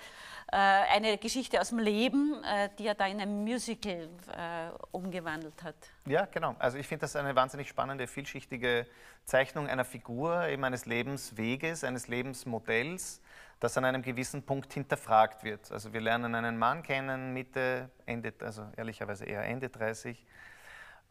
eine 0.57 1.19
Geschichte 1.19 1.61
aus 1.61 1.71
dem 1.71 1.79
Leben, 1.79 2.43
äh, 2.45 2.69
die 2.79 2.87
er 2.87 2.95
da 2.95 3.07
in 3.07 3.21
ein 3.21 3.43
Musical 3.43 4.09
äh, 4.37 4.71
umgewandelt 4.91 5.63
hat. 5.63 5.75
Ja, 6.07 6.27
genau. 6.27 6.55
Also 6.59 6.79
ich 6.79 6.87
finde 6.87 7.03
das 7.03 7.17
eine 7.17 7.35
wahnsinnig 7.35 7.69
spannende, 7.69 8.07
vielschichtige 8.07 8.87
Zeichnung 9.25 9.69
einer 9.69 9.85
Figur, 9.85 10.47
eben 10.49 10.65
eines 10.65 10.87
Lebensweges, 10.87 11.85
eines 11.85 12.09
Lebensmodells, 12.09 13.23
das 13.61 13.79
an 13.79 13.85
einem 13.85 14.03
gewissen 14.03 14.43
Punkt 14.43 14.73
hinterfragt 14.73 15.45
wird. 15.45 15.71
Also 15.73 15.93
wir 15.93 16.01
lernen 16.01 16.35
einen 16.35 16.59
Mann 16.59 16.83
kennen, 16.83 17.33
Mitte, 17.33 17.89
Ende, 18.07 18.35
also 18.41 18.67
ehrlicherweise 18.77 19.25
eher 19.25 19.45
Ende 19.45 19.69
30, 19.69 20.19
äh, 20.19 20.25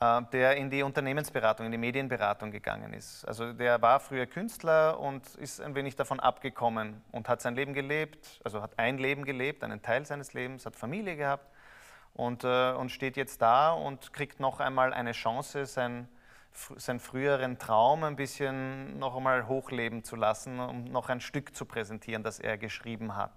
der 0.02 0.58
in 0.58 0.72
die 0.72 0.82
Unternehmensberatung, 0.82 1.68
in 1.68 1.72
die 1.72 1.78
Medienberatung 1.78 2.50
gegangen 2.50 2.92
ist. 2.94 3.24
Also 3.26 3.54
der 3.54 3.80
war 3.84 4.00
früher 4.00 4.26
Künstler 4.26 5.00
und 5.00 5.36
ist 5.36 5.62
ein 5.62 5.76
wenig 5.76 5.96
davon 5.96 6.20
abgekommen 6.20 7.04
und 7.12 7.30
hat 7.30 7.40
sein 7.40 7.54
Leben 7.54 7.76
gelebt, 7.76 8.42
also 8.44 8.64
hat 8.64 8.80
ein 8.80 8.98
Leben 8.98 9.26
gelebt, 9.26 9.64
einen 9.64 9.84
Teil 9.84 10.04
seines 10.08 10.34
Lebens, 10.34 10.66
hat 10.66 10.76
Familie 10.76 11.16
gehabt 11.18 11.48
und, 12.16 12.44
äh, 12.44 12.72
und 12.72 12.90
steht 12.90 13.16
jetzt 13.16 13.44
da 13.44 13.74
und 13.74 14.12
kriegt 14.12 14.40
noch 14.40 14.60
einmal 14.60 14.92
eine 14.92 15.12
Chance, 15.12 15.68
sein, 15.68 16.08
seinen 16.78 17.00
früheren 17.00 17.60
Traum 17.60 18.04
ein 18.04 18.16
bisschen 18.16 18.98
noch 18.98 19.16
einmal 19.16 19.48
hochleben 19.48 20.04
zu 20.04 20.16
lassen, 20.16 20.60
um 20.60 20.86
noch 20.86 21.10
ein 21.10 21.22
Stück 21.22 21.56
zu 21.56 21.66
präsentieren, 21.66 22.24
das 22.24 22.40
er 22.40 22.58
geschrieben 22.58 23.16
hat. 23.16 23.32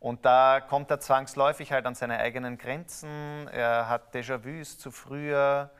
Und 0.00 0.24
da 0.24 0.60
kommt 0.60 0.90
er 0.90 1.00
zwangsläufig 1.00 1.72
halt 1.72 1.86
an 1.86 1.94
seine 1.94 2.18
eigenen 2.18 2.56
Grenzen. 2.56 3.48
Er 3.48 3.88
hat 3.88 4.14
Déjà-vus 4.14 4.78
zu 4.78 4.90
früher. 4.90 5.70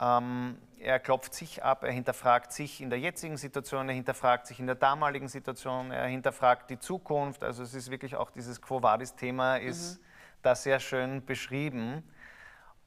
Ähm, 0.00 0.58
er 0.78 0.98
klopft 0.98 1.32
sich 1.32 1.62
ab, 1.62 1.84
er 1.84 1.92
hinterfragt 1.92 2.52
sich 2.52 2.80
in 2.80 2.90
der 2.90 2.98
jetzigen 2.98 3.36
Situation, 3.36 3.88
er 3.88 3.94
hinterfragt 3.94 4.46
sich 4.46 4.58
in 4.58 4.66
der 4.66 4.74
damaligen 4.74 5.28
Situation, 5.28 5.92
er 5.92 6.06
hinterfragt 6.06 6.70
die 6.70 6.78
Zukunft. 6.78 7.44
Also 7.44 7.62
es 7.62 7.72
ist 7.72 7.90
wirklich 7.90 8.16
auch 8.16 8.30
dieses 8.30 8.60
Quo 8.60 8.82
Vadis-Thema 8.82 9.56
ist 9.56 10.00
mhm. 10.00 10.04
da 10.42 10.54
sehr 10.54 10.80
schön 10.80 11.24
beschrieben. 11.24 12.02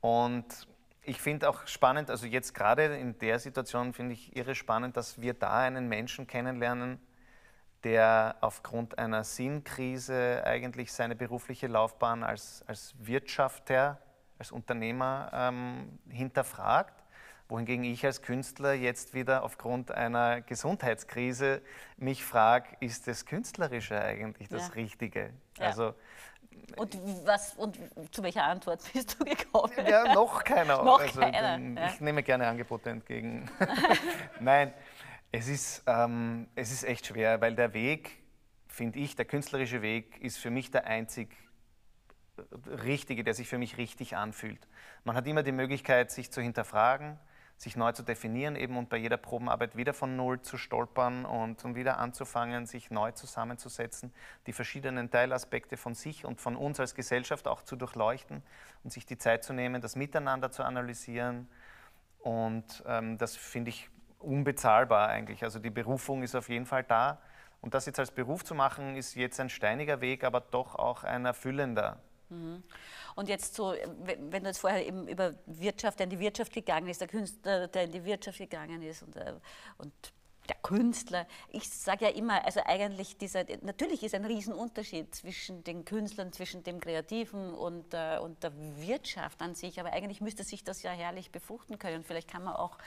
Und 0.01 0.67
ich 1.03 1.21
finde 1.21 1.49
auch 1.49 1.65
spannend, 1.67 2.09
also 2.09 2.25
jetzt 2.27 2.53
gerade 2.53 2.85
in 2.97 3.17
der 3.19 3.39
Situation 3.39 3.93
finde 3.93 4.13
ich 4.13 4.35
irre 4.35 4.55
spannend, 4.55 4.97
dass 4.97 5.21
wir 5.21 5.33
da 5.33 5.59
einen 5.59 5.87
Menschen 5.87 6.27
kennenlernen, 6.27 6.99
der 7.85 8.35
aufgrund 8.41 8.97
einer 8.97 9.23
Sinnkrise 9.23 10.41
eigentlich 10.43 10.91
seine 10.91 11.15
berufliche 11.15 11.67
Laufbahn 11.67 12.23
als, 12.23 12.63
als 12.65 12.95
Wirtschafter, 12.97 13.99
als 14.39 14.51
Unternehmer 14.51 15.29
ähm, 15.31 15.99
hinterfragt, 16.09 17.03
wohingegen 17.47 17.85
ich 17.85 18.03
als 18.03 18.23
Künstler 18.23 18.73
jetzt 18.73 19.13
wieder 19.13 19.43
aufgrund 19.43 19.91
einer 19.91 20.41
Gesundheitskrise 20.41 21.61
mich 21.97 22.25
frage, 22.25 22.75
ist 22.79 23.07
das 23.07 23.27
Künstlerische 23.27 24.01
eigentlich 24.01 24.49
das 24.49 24.69
ja. 24.69 24.73
Richtige? 24.73 25.29
Ja. 25.59 25.67
Also, 25.67 25.93
und, 26.77 26.97
was, 27.23 27.53
und 27.53 27.77
zu 28.09 28.23
welcher 28.23 28.45
Antwort 28.45 28.81
bist 28.93 29.15
du 29.19 29.25
gekommen? 29.25 29.73
Ja, 29.87 30.11
noch 30.11 30.43
keiner. 30.43 30.83
noch 30.83 30.99
also, 30.99 31.19
keiner. 31.19 31.59
Ich 31.87 31.99
ja. 31.99 32.03
nehme 32.03 32.23
gerne 32.23 32.47
Angebote 32.47 32.89
entgegen. 32.89 33.47
Nein, 34.39 34.73
es 35.37 35.49
ist, 35.49 35.83
ähm, 35.85 36.47
es 36.55 36.71
ist 36.71 36.83
echt 36.83 37.07
schwer, 37.07 37.41
weil 37.41 37.55
der 37.55 37.73
Weg, 37.73 38.23
finde 38.67 38.99
ich, 38.99 39.17
der 39.17 39.25
künstlerische 39.25 39.81
Weg 39.81 40.21
ist 40.21 40.37
für 40.37 40.49
mich 40.49 40.71
der 40.71 40.87
einzig 40.87 41.35
richtige, 42.83 43.23
der 43.23 43.33
sich 43.33 43.49
für 43.49 43.57
mich 43.57 43.77
richtig 43.77 44.15
anfühlt. 44.15 44.65
Man 45.03 45.15
hat 45.15 45.27
immer 45.27 45.43
die 45.43 45.51
Möglichkeit, 45.51 46.09
sich 46.09 46.31
zu 46.31 46.41
hinterfragen, 46.41 47.19
sich 47.57 47.75
neu 47.75 47.91
zu 47.91 48.03
definieren 48.03 48.55
eben 48.55 48.77
und 48.77 48.87
bei 48.89 48.95
jeder 48.95 49.17
Probenarbeit 49.17 49.75
wieder 49.75 49.93
von 49.93 50.15
Null 50.15 50.41
zu 50.41 50.57
stolpern 50.57 51.25
und, 51.25 51.65
und 51.65 51.75
wieder 51.75 51.97
anzufangen, 51.97 52.65
sich 52.65 52.89
neu 52.89 53.11
zusammenzusetzen, 53.11 54.13
die 54.47 54.53
verschiedenen 54.53 55.11
Teilaspekte 55.11 55.75
von 55.75 55.95
sich 55.95 56.23
und 56.23 56.39
von 56.39 56.55
uns 56.55 56.79
als 56.79 56.95
Gesellschaft 56.95 57.47
auch 57.47 57.61
zu 57.61 57.75
durchleuchten 57.75 58.41
und 58.83 58.91
sich 58.91 59.05
die 59.05 59.17
Zeit 59.17 59.43
zu 59.43 59.51
nehmen, 59.51 59.81
das 59.81 59.97
Miteinander 59.97 60.49
zu 60.49 60.63
analysieren. 60.63 61.49
Und 62.19 62.83
ähm, 62.87 63.17
das 63.17 63.35
finde 63.35 63.69
ich 63.69 63.89
unbezahlbar 64.25 65.09
eigentlich. 65.09 65.43
Also 65.43 65.59
die 65.59 65.69
Berufung 65.69 66.23
ist 66.23 66.35
auf 66.35 66.49
jeden 66.49 66.65
Fall 66.65 66.83
da. 66.83 67.19
Und 67.61 67.73
das 67.73 67.85
jetzt 67.85 67.99
als 67.99 68.11
Beruf 68.11 68.43
zu 68.43 68.53
machen, 68.53 68.95
ist 68.95 69.15
jetzt 69.15 69.39
ein 69.39 69.49
steiniger 69.49 70.01
Weg, 70.01 70.23
aber 70.23 70.41
doch 70.41 70.75
auch 70.75 71.03
ein 71.03 71.25
erfüllender. 71.25 71.99
Mhm. 72.29 72.63
Und 73.15 73.29
jetzt 73.29 73.55
so, 73.55 73.73
wenn 73.95 74.43
du 74.43 74.49
jetzt 74.49 74.59
vorher 74.59 74.85
eben 74.85 75.07
über 75.07 75.33
Wirtschaft, 75.45 75.99
der 75.99 76.05
in 76.05 76.09
die 76.09 76.19
Wirtschaft 76.19 76.53
gegangen 76.53 76.87
ist, 76.87 77.01
der 77.01 77.07
Künstler, 77.07 77.67
der 77.67 77.85
in 77.85 77.91
die 77.91 78.03
Wirtschaft 78.03 78.37
gegangen 78.37 78.81
ist 78.81 79.03
und, 79.03 79.15
äh, 79.15 79.33
und 79.77 79.93
der 80.49 80.55
Künstler. 80.57 81.27
Ich 81.49 81.69
sage 81.69 82.05
ja 82.05 82.11
immer, 82.11 82.45
also 82.45 82.61
eigentlich 82.65 83.17
dieser, 83.17 83.45
natürlich 83.61 84.03
ist 84.03 84.13
ein 84.13 84.25
Riesenunterschied 84.25 85.13
zwischen 85.15 85.63
den 85.63 85.85
Künstlern, 85.85 86.31
zwischen 86.33 86.63
dem 86.63 86.79
Kreativen 86.79 87.53
und, 87.53 87.93
äh, 87.93 88.19
und 88.19 88.43
der 88.43 88.51
Wirtschaft 88.77 89.41
an 89.41 89.55
sich, 89.55 89.79
aber 89.79 89.93
eigentlich 89.93 90.21
müsste 90.21 90.43
sich 90.43 90.63
das 90.63 90.83
ja 90.83 90.91
herrlich 90.91 91.31
befruchten 91.31 91.79
können. 91.79 92.03
Vielleicht 92.03 92.29
kann 92.29 92.43
man 92.43 92.55
auch 92.55 92.77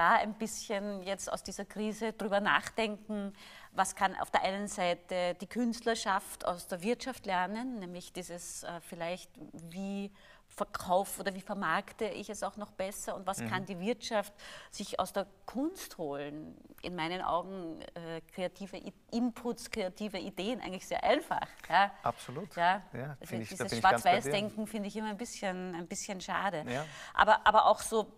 da 0.00 0.14
ein 0.14 0.32
bisschen 0.32 1.02
jetzt 1.02 1.30
aus 1.30 1.42
dieser 1.42 1.66
Krise 1.66 2.14
drüber 2.14 2.40
nachdenken, 2.40 3.34
was 3.72 3.94
kann 3.94 4.16
auf 4.16 4.30
der 4.30 4.42
einen 4.42 4.66
Seite 4.66 5.36
die 5.42 5.46
Künstlerschaft 5.46 6.46
aus 6.46 6.66
der 6.68 6.82
Wirtschaft 6.82 7.26
lernen, 7.26 7.78
nämlich 7.80 8.10
dieses 8.14 8.62
äh, 8.62 8.80
vielleicht, 8.80 9.30
wie 9.52 10.10
verkaufe 10.46 11.20
oder 11.20 11.34
wie 11.34 11.42
vermarkte 11.42 12.06
ich 12.06 12.30
es 12.30 12.42
auch 12.42 12.56
noch 12.56 12.72
besser 12.72 13.14
und 13.14 13.26
was 13.26 13.40
mhm. 13.40 13.50
kann 13.50 13.66
die 13.66 13.78
Wirtschaft 13.78 14.32
sich 14.70 14.98
aus 14.98 15.12
der 15.12 15.26
Kunst 15.44 15.98
holen? 15.98 16.56
In 16.80 16.96
meinen 16.96 17.20
Augen 17.20 17.80
äh, 17.94 18.22
kreative 18.34 18.80
Inputs, 19.12 19.70
kreative 19.70 20.18
Ideen 20.18 20.62
eigentlich 20.62 20.86
sehr 20.86 21.04
einfach. 21.04 21.46
Ja? 21.68 21.92
Absolut. 22.02 22.56
Ja? 22.56 22.82
ja 22.94 23.18
also 23.20 23.36
ich, 23.36 23.50
dieses 23.50 23.78
Schwarz-Weiß-Denken 23.78 24.66
finde 24.66 24.88
ich 24.88 24.96
immer 24.96 25.10
ein 25.10 25.18
bisschen, 25.18 25.74
ein 25.74 25.86
bisschen 25.86 26.22
schade. 26.22 26.64
Ja. 26.68 26.86
Aber, 27.12 27.46
aber 27.46 27.66
auch 27.66 27.80
so, 27.80 28.10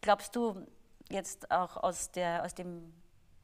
glaubst 0.00 0.34
du, 0.34 0.66
jetzt 1.10 1.50
auch 1.50 1.76
aus, 1.76 2.10
der, 2.10 2.44
aus 2.44 2.54
dem 2.54 2.92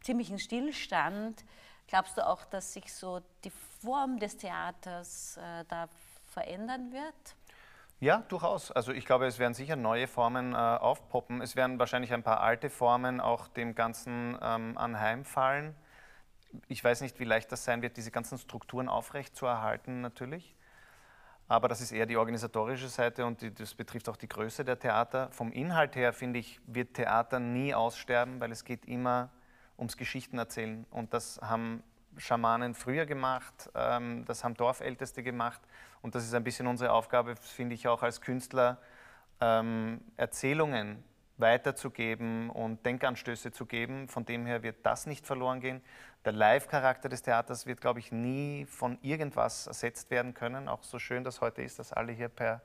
ziemlichen 0.01 0.39
Stillstand, 0.39 1.45
glaubst 1.87 2.17
du 2.17 2.27
auch, 2.27 2.45
dass 2.45 2.73
sich 2.73 2.93
so 2.93 3.21
die 3.45 3.53
Form 3.83 4.19
des 4.19 4.37
Theaters 4.37 5.37
äh, 5.37 5.65
da 5.69 5.89
verändern 6.33 6.93
wird? 6.93 7.37
Ja, 8.01 8.25
durchaus. 8.29 8.73
Also 8.73 8.93
ich 8.93 9.07
glaube, 9.07 9.27
es 9.27 9.39
werden 9.39 9.55
sicher 9.55 9.77
neue 9.77 10.09
Formen 10.09 10.55
äh, 10.55 10.57
aufpoppen. 10.57 11.41
Es 11.41 11.55
werden 11.55 11.79
wahrscheinlich 11.79 12.13
ein 12.13 12.25
paar 12.25 12.41
alte 12.41 12.69
Formen 12.69 13.21
auch 13.21 13.47
dem 13.47 13.77
Ganzen 13.77 14.37
ähm, 14.43 14.77
anheimfallen. 14.77 15.77
Ich 16.67 16.83
weiß 16.83 17.01
nicht, 17.03 17.21
wie 17.21 17.25
leicht 17.25 17.53
das 17.53 17.65
sein 17.65 17.81
wird, 17.81 17.97
diese 17.97 18.11
ganzen 18.11 18.39
Strukturen 18.39 18.89
aufrechtzuerhalten 18.89 20.01
natürlich. 20.01 20.57
Aber 21.49 21.69
das 21.69 21.81
ist 21.81 21.93
eher 21.93 22.07
die 22.07 22.17
organisatorische 22.17 22.89
Seite 22.89 23.27
und 23.27 23.43
die, 23.43 23.53
das 23.53 23.75
betrifft 23.75 24.09
auch 24.09 24.17
die 24.17 24.29
Größe 24.29 24.65
der 24.65 24.79
Theater. 24.79 25.29
Vom 25.33 25.53
Inhalt 25.53 25.97
her, 25.97 26.13
finde 26.13 26.39
ich, 26.39 26.61
wird 26.67 26.95
Theater 26.95 27.39
nie 27.41 27.75
aussterben, 27.75 28.41
weil 28.41 28.53
es 28.53 28.65
geht 28.65 28.87
immer 28.87 29.31
ums 29.77 29.97
Geschichtenerzählen. 29.97 30.87
Und 30.91 31.13
das 31.13 31.41
haben 31.43 31.83
Schamanen 32.17 32.75
früher 32.75 33.07
gemacht, 33.07 33.71
ähm, 33.75 34.25
das 34.27 34.45
haben 34.45 34.55
Dorfälteste 34.55 35.23
gemacht. 35.23 35.61
Und 36.01 36.15
das 36.15 36.25
ist 36.25 36.35
ein 36.35 36.45
bisschen 36.45 36.67
unsere 36.67 36.93
Aufgabe, 36.93 37.37
finde 37.37 37.75
ich 37.75 37.89
auch 37.89 38.03
als 38.03 38.21
Künstler, 38.21 38.79
ähm, 39.41 40.01
Erzählungen 40.17 41.03
weiterzugeben 41.43 42.49
und 42.49 42.87
Denkanstöße 42.87 43.53
zu 43.53 43.67
geben. 43.67 44.09
Von 44.09 44.25
dem 44.25 44.47
her 44.47 44.63
wird 44.63 44.87
das 44.87 45.05
nicht 45.05 45.27
verloren 45.27 45.61
gehen. 45.61 45.83
Der 46.25 46.33
Live-Charakter 46.33 47.11
des 47.11 47.21
Theaters 47.21 47.67
wird, 47.67 47.83
glaube 47.83 47.99
ich, 47.99 48.11
nie 48.11 48.65
von 48.65 48.99
irgendwas 49.03 49.67
ersetzt 49.67 50.11
werden 50.11 50.33
können. 50.33 50.69
Auch 50.69 50.83
so 50.83 50.99
schön 50.99 51.25
das 51.25 51.43
heute 51.43 51.61
ist, 51.63 51.79
dass 51.79 51.93
alle 51.93 52.13
hier 52.13 52.31
per 52.31 52.63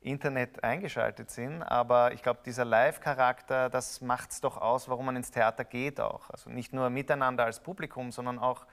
Internet 0.00 0.64
eingeschaltet 0.64 1.30
sind. 1.30 1.62
Aber 1.62 2.12
ich 2.12 2.22
glaube, 2.22 2.40
dieser 2.44 2.64
Live-Charakter, 2.64 3.70
das 3.70 4.00
macht 4.00 4.30
es 4.30 4.40
doch 4.40 4.56
aus, 4.56 4.88
warum 4.88 5.06
man 5.06 5.16
ins 5.16 5.30
Theater 5.30 5.64
geht 5.64 6.00
auch. 6.00 6.30
Also 6.30 6.50
nicht 6.50 6.72
nur 6.72 6.90
miteinander 6.90 7.44
als 7.44 7.60
Publikum, 7.60 8.10
sondern 8.10 8.38
auch 8.38 8.66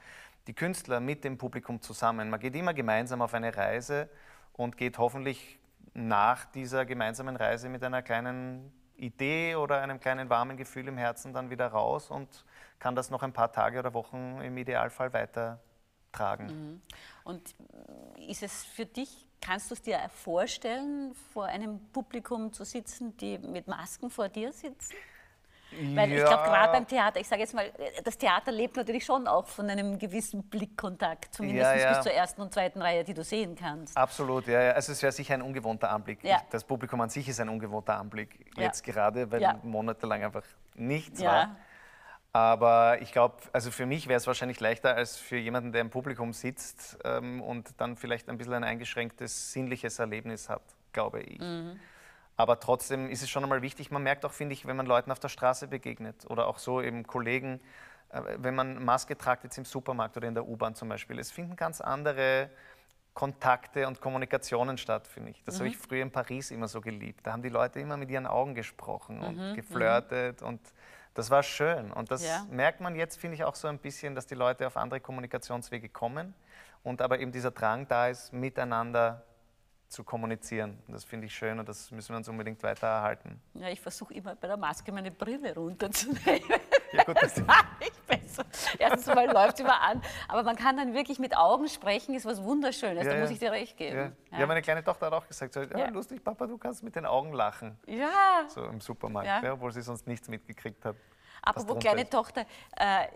die 0.48 0.54
Künstler 0.54 1.00
mit 1.00 1.24
dem 1.24 1.38
Publikum 1.38 1.82
zusammen. 1.82 2.30
Man 2.30 2.40
geht 2.40 2.56
immer 2.56 2.74
gemeinsam 2.74 3.22
auf 3.22 3.34
eine 3.34 3.56
Reise 3.56 4.10
und 4.54 4.78
geht 4.78 4.98
hoffentlich 4.98 5.60
nach 5.94 6.46
dieser 6.46 6.86
gemeinsamen 6.86 7.36
Reise 7.36 7.70
mit 7.70 7.84
einer 7.84 8.02
kleinen 8.02 8.72
Idee 8.98 9.56
oder 9.56 9.82
einem 9.82 10.00
kleinen 10.00 10.30
warmen 10.30 10.58
Gefühl 10.58 10.88
im 10.88 10.98
Herzen 10.98 11.34
dann 11.34 11.50
wieder 11.50 11.68
raus 11.68 12.10
und 12.10 12.46
kann 12.80 12.96
das 12.96 13.10
noch 13.10 13.24
ein 13.24 13.34
paar 13.34 13.52
Tage 13.52 13.80
oder 13.80 13.94
Wochen 13.94 14.42
im 14.42 14.58
Idealfall 14.58 15.14
weitertragen. 15.14 16.46
Mhm. 16.46 16.82
Und 17.24 17.56
ist 18.28 18.44
es 18.44 18.64
für 18.64 18.86
dich, 18.86 19.26
kannst 19.42 19.70
du 19.70 19.76
es 19.76 19.82
dir 19.82 20.00
vorstellen, 20.10 21.14
vor 21.34 21.46
einem 21.46 21.80
Publikum 21.92 22.54
zu 22.54 22.64
sitzen, 22.64 23.16
die 23.18 23.38
mit 23.38 23.68
Masken 23.68 24.10
vor 24.10 24.30
dir 24.30 24.52
sitzen? 24.52 24.96
Weil 25.96 26.12
ja. 26.12 26.18
ich 26.18 26.26
glaube, 26.26 26.44
gerade 26.44 26.72
beim 26.72 26.88
Theater, 26.88 27.20
ich 27.20 27.28
sage 27.28 27.42
jetzt 27.42 27.54
mal, 27.54 27.72
das 28.04 28.18
Theater 28.18 28.52
lebt 28.52 28.76
natürlich 28.76 29.06
schon 29.06 29.28
auch 29.28 29.48
von 29.48 29.70
einem 29.70 29.98
gewissen 29.98 30.44
Blickkontakt, 30.44 31.34
zumindest 31.34 31.76
ja, 31.76 31.76
ja. 31.76 31.94
bis 31.94 32.04
zur 32.04 32.14
ersten 32.14 32.42
und 32.42 32.54
zweiten 32.54 32.82
Reihe, 32.82 33.04
die 33.04 33.14
du 33.14 33.24
sehen 33.24 33.56
kannst. 33.56 33.96
Absolut, 33.98 34.48
ja. 34.48 34.72
Also 34.72 34.92
es 34.92 35.02
wäre 35.02 35.12
sicher 35.12 35.34
ein 35.34 35.42
ungewohnter 35.42 35.90
Anblick. 35.90 36.20
Das 36.50 36.64
Publikum 36.64 37.02
an 37.02 37.10
sich 37.10 37.28
ist 37.28 37.40
ein 37.40 37.50
ungewohnter 37.50 37.98
Anblick, 37.98 38.46
jetzt 38.58 38.84
gerade, 38.84 39.32
weil 39.32 39.60
monatelang 39.64 40.24
einfach 40.24 40.44
nichts 40.76 41.24
war. 41.24 41.56
Aber 42.36 43.02
ich 43.02 43.14
glaube, 43.14 43.38
also 43.54 43.72
für 43.72 43.86
mich 43.86 44.10
wäre 44.10 44.18
es 44.18 44.28
wahrscheinlich 44.28 44.60
leichter 44.60 44.94
als 44.94 45.16
für 45.16 45.38
jemanden, 45.38 45.72
der 45.72 45.80
im 45.80 45.90
Publikum 45.90 46.34
sitzt 46.34 46.98
ähm, 47.06 47.42
und 47.42 47.80
dann 47.80 47.96
vielleicht 47.96 48.28
ein 48.28 48.38
bisschen 48.38 48.56
ein 48.56 48.66
eingeschränktes 48.66 49.54
sinnliches 49.54 50.00
Erlebnis 50.00 50.50
hat, 50.50 50.62
glaube 50.92 51.22
ich. 51.22 51.40
Mhm. 51.40 51.80
Aber 52.38 52.60
trotzdem 52.60 53.10
ist 53.10 53.24
es 53.24 53.30
schon 53.30 53.44
einmal 53.44 53.62
wichtig, 53.62 53.92
man 53.92 54.04
merkt 54.04 54.26
auch, 54.26 54.32
finde 54.34 54.54
ich, 54.54 54.66
wenn 54.66 54.76
man 54.76 54.86
Leuten 54.86 55.12
auf 55.12 55.20
der 55.20 55.30
Straße 55.30 55.68
begegnet 55.68 56.26
oder 56.30 56.48
auch 56.48 56.58
so 56.58 56.82
eben 56.82 57.08
Kollegen, 57.08 57.62
äh, 58.10 58.22
wenn 58.38 58.56
man 58.56 58.84
Maske 58.84 59.18
tragt 59.18 59.44
jetzt 59.44 59.58
im 59.58 59.66
Supermarkt 59.66 60.18
oder 60.18 60.28
in 60.28 60.34
der 60.34 60.48
U-Bahn 60.48 60.76
zum 60.76 60.90
Beispiel, 60.90 61.20
es 61.20 61.32
finden 61.32 61.56
ganz 61.56 61.80
andere 61.82 62.50
Kontakte 63.14 63.88
und 63.88 64.02
Kommunikationen 64.02 64.78
statt, 64.78 65.08
finde 65.08 65.32
ich. 65.32 65.42
Das 65.44 65.56
mhm. 65.56 65.60
habe 65.60 65.70
ich 65.70 65.78
früher 65.78 66.02
in 66.02 66.12
Paris 66.12 66.52
immer 66.52 66.68
so 66.68 66.82
geliebt. 66.82 67.26
Da 67.26 67.32
haben 67.32 67.42
die 67.42 67.50
Leute 67.50 67.80
immer 67.80 67.96
mit 67.96 68.12
ihren 68.12 68.28
Augen 68.28 68.54
gesprochen 68.56 69.22
und 69.22 69.38
mhm. 69.38 69.56
geflirtet 69.56 70.42
mhm. 70.42 70.48
und 70.48 70.62
das 71.14 71.30
war 71.30 71.42
schön. 71.44 71.94
Und 71.94 72.12
das 72.12 72.26
ja. 72.26 72.46
merkt 72.52 72.82
man 72.82 72.94
jetzt, 72.94 73.18
finde 73.18 73.36
ich, 73.36 73.46
auch 73.46 73.56
so 73.56 73.70
ein 73.70 73.80
bisschen, 73.80 74.16
dass 74.16 74.28
die 74.28 74.36
Leute 74.36 74.68
auf 74.68 74.76
andere 74.76 75.00
Kommunikationswege 75.00 75.88
kommen 75.88 76.34
und 76.84 77.02
aber 77.02 77.20
eben 77.20 77.32
dieser 77.32 77.52
Drang 77.52 77.88
da 77.88 78.10
ist, 78.10 78.34
miteinander 78.34 79.24
zu 79.96 80.04
kommunizieren. 80.04 80.78
Das 80.90 81.06
finde 81.06 81.28
ich 81.28 81.34
schön 81.34 81.58
und 81.58 81.68
das 81.70 81.90
müssen 81.90 82.10
wir 82.10 82.18
uns 82.18 82.28
unbedingt 82.28 82.62
weiter 82.62 82.88
erhalten. 82.88 83.40
Ja, 83.54 83.70
ich 83.70 83.80
versuche 83.80 84.14
immer 84.14 84.36
bei 84.36 84.48
der 84.48 84.58
Maske 84.58 84.92
meine 84.92 85.10
Brille 85.10 85.56
runterzunehmen. 85.56 86.44
Ja, 86.92 87.04
gut, 87.04 87.18
das 87.22 87.38
ist 87.38 87.46
nicht 87.80 88.08
besser. 88.08 88.46
Erstens 88.80 89.08
mal 89.08 89.30
läuft 89.30 89.60
immer 89.60 89.82
an, 89.82 90.02
aber 90.30 90.44
man 90.44 90.56
kann 90.56 90.78
dann 90.78 90.94
wirklich 90.94 91.20
mit 91.20 91.36
Augen 91.36 91.68
sprechen, 91.68 92.16
ist 92.16 92.26
was 92.26 92.42
Wunderschönes, 92.42 93.06
ja, 93.06 93.16
da 93.16 93.20
muss 93.20 93.32
ich 93.32 93.40
dir 93.40 93.52
recht 93.52 93.76
geben. 93.76 94.16
Ja. 94.32 94.40
ja. 94.40 94.48
meine 94.48 94.62
kleine 94.62 94.82
Tochter 94.82 95.08
hat 95.08 95.14
auch 95.14 95.28
gesagt, 95.28 95.56
so, 95.56 95.62
ja, 95.64 95.90
lustig, 95.90 96.24
Papa, 96.24 96.48
du 96.48 96.58
kannst 96.58 96.84
mit 96.84 96.96
den 96.96 97.06
Augen 97.06 97.34
lachen. 97.34 97.78
Ja. 97.86 98.46
So 98.48 98.64
im 98.64 98.80
Supermarkt, 98.80 99.46
obwohl 99.46 99.74
sie 99.74 99.82
sonst 99.82 100.08
nichts 100.08 100.30
mitgekriegt 100.30 100.86
hat. 100.86 100.96
Apropos 101.42 101.80
kleine 101.80 102.04
ist. 102.04 102.14
Tochter, 102.14 102.46
äh, 102.78 103.08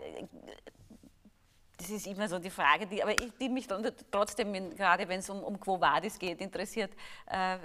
das 1.80 1.90
ist 1.90 2.06
immer 2.06 2.28
so 2.28 2.38
die 2.38 2.50
Frage, 2.50 2.86
die, 2.86 3.02
aber 3.02 3.12
ich, 3.12 3.32
die 3.40 3.48
mich 3.48 3.66
trotzdem, 4.10 4.52
gerade 4.76 5.08
wenn 5.08 5.20
es 5.20 5.30
um, 5.30 5.42
um 5.42 5.58
Quo 5.58 5.80
Vadis 5.80 6.18
geht, 6.18 6.40
interessiert. 6.40 6.92
Äh, 7.26 7.56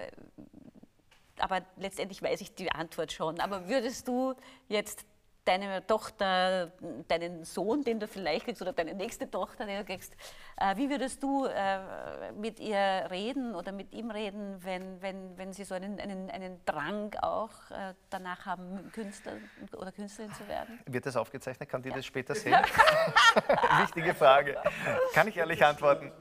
aber 1.38 1.62
letztendlich 1.76 2.22
weiß 2.22 2.40
ich 2.40 2.56
die 2.56 2.72
Antwort 2.72 3.12
schon. 3.12 3.42
Aber 3.42 3.68
würdest 3.68 4.08
du 4.08 4.34
jetzt 4.70 5.06
deine 5.46 5.86
Tochter, 5.86 6.72
deinen 7.08 7.46
Sohn, 7.46 7.84
den 7.84 8.00
du 8.00 8.08
vielleicht 8.08 8.46
kriegst, 8.46 8.62
oder 8.62 8.74
deine 8.74 8.94
nächste 8.94 9.30
Tochter, 9.30 9.66
den 9.66 9.80
du 9.80 9.86
kriegst, 9.86 10.14
äh, 10.58 10.76
wie 10.76 10.90
würdest 10.90 11.22
du 11.22 11.46
äh, 11.46 12.32
mit 12.34 12.60
ihr 12.60 13.08
reden 13.10 13.56
oder 13.56 13.72
mit 13.72 13.94
ihm 13.94 14.12
reden, 14.12 14.58
wenn, 14.64 15.02
wenn, 15.02 15.38
wenn 15.38 15.54
sie 15.54 15.64
so 15.64 15.76
einen, 15.76 16.00
einen, 16.00 16.30
einen 16.30 16.60
Drang 16.66 17.16
auch 17.22 17.52
äh, 17.72 17.94
danach 18.10 18.46
haben, 18.46 18.92
Künstler 18.92 19.34
oder 19.78 19.92
Künstlerin 19.92 20.34
zu 20.34 20.48
werden? 20.48 20.80
Wird 20.88 21.06
das 21.06 21.16
aufgezeichnet? 21.16 21.70
Kann 21.70 21.82
die 21.82 21.90
ja. 21.90 21.96
das 21.96 22.06
später 22.06 22.36
sehen? 22.36 22.56
Wichtige 23.82 24.14
Frage. 24.14 24.58
Kann 25.14 25.28
ich 25.28 25.38
ehrlich 25.38 25.64
antworten? 25.64 26.12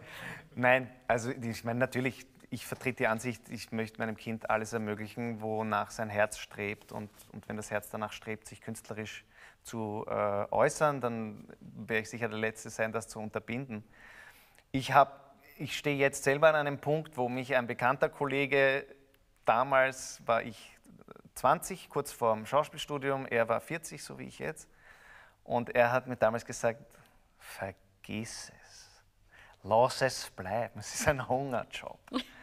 Nein, 0.55 0.91
also 1.09 1.31
ich 1.31 1.65
meine 1.65 1.81
natürlich, 1.81 2.27
ich 2.51 2.67
vertrete 2.67 2.99
die 2.99 3.07
Ansicht, 3.07 3.49
ich 3.49 3.73
möchte 3.73 3.99
meinem 3.99 4.17
Kind 4.17 4.51
alles 4.51 4.73
ermöglichen, 4.73 5.41
wonach 5.41 5.91
sein 5.91 6.09
Herz 6.09 6.39
strebt. 6.39 6.93
Und, 6.93 7.11
und 7.33 7.49
wenn 7.49 7.57
das 7.57 7.71
Herz 7.71 7.91
danach 7.91 8.13
strebt, 8.13 8.47
sich 8.47 8.61
künstlerisch 8.61 9.25
zu 9.63 10.05
äh, 10.09 10.13
äußern, 10.51 11.01
dann 11.01 11.49
werde 11.61 12.03
ich 12.03 12.11
sicher 12.11 12.29
der 12.29 12.39
Letzte 12.39 12.71
sein, 12.71 12.93
das 12.93 13.09
zu 13.09 13.19
unterbinden. 13.19 13.85
Ich, 14.73 14.93
ich 15.59 15.77
stehe 15.77 15.97
jetzt 15.97 16.25
selber 16.25 16.49
an 16.49 16.55
einem 16.55 16.79
Punkt, 16.79 17.17
wo 17.17 17.29
mich 17.29 17.55
ein 17.57 17.67
bekannter 17.67 18.09
Kollege, 18.09 18.87
damals 19.45 20.21
war 20.27 20.43
ich 20.43 20.77
20, 21.35 21.89
kurz 21.89 22.13
vor 22.13 22.35
dem 22.35 22.47
Schauspielstudium, 22.47 23.27
er 23.27 23.49
war 23.49 23.61
40, 23.61 24.03
so 24.03 24.19
wie 24.19 24.25
ich 24.25 24.39
jetzt, 24.39 24.69
und 25.43 25.75
er 25.75 25.93
hat 25.93 26.07
mir 26.07 26.17
damals 26.17 26.45
gesagt, 26.45 26.81
vergiss 27.39 28.53
es, 28.63 29.03
lass 29.63 30.03
es 30.03 30.31
bleiben, 30.31 30.81
es 30.81 30.95
ist 30.95 31.09
ein 31.09 31.29
Hungerjob. 31.29 31.99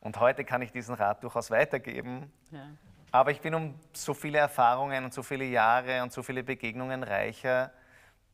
Und 0.00 0.20
heute 0.20 0.44
kann 0.44 0.62
ich 0.62 0.72
diesen 0.72 0.94
Rat 0.94 1.22
durchaus 1.22 1.50
weitergeben. 1.50 2.32
Ja. 2.50 2.70
Aber 3.10 3.30
ich 3.30 3.40
bin 3.40 3.54
um 3.54 3.74
so 3.92 4.14
viele 4.14 4.38
Erfahrungen 4.38 5.04
und 5.04 5.14
so 5.14 5.22
viele 5.22 5.44
Jahre 5.44 6.02
und 6.02 6.12
so 6.12 6.22
viele 6.22 6.42
Begegnungen 6.42 7.02
reicher, 7.02 7.72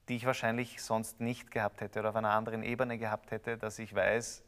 die 0.08 0.16
ich 0.16 0.26
wahrscheinlich 0.26 0.82
sonst 0.82 1.20
nicht 1.20 1.50
gehabt 1.50 1.80
hätte 1.80 2.00
oder 2.00 2.10
auf 2.10 2.16
einer 2.16 2.30
anderen 2.30 2.62
Ebene 2.62 2.98
gehabt 2.98 3.30
hätte, 3.30 3.56
dass 3.56 3.78
ich 3.78 3.94
weiß, 3.94 4.44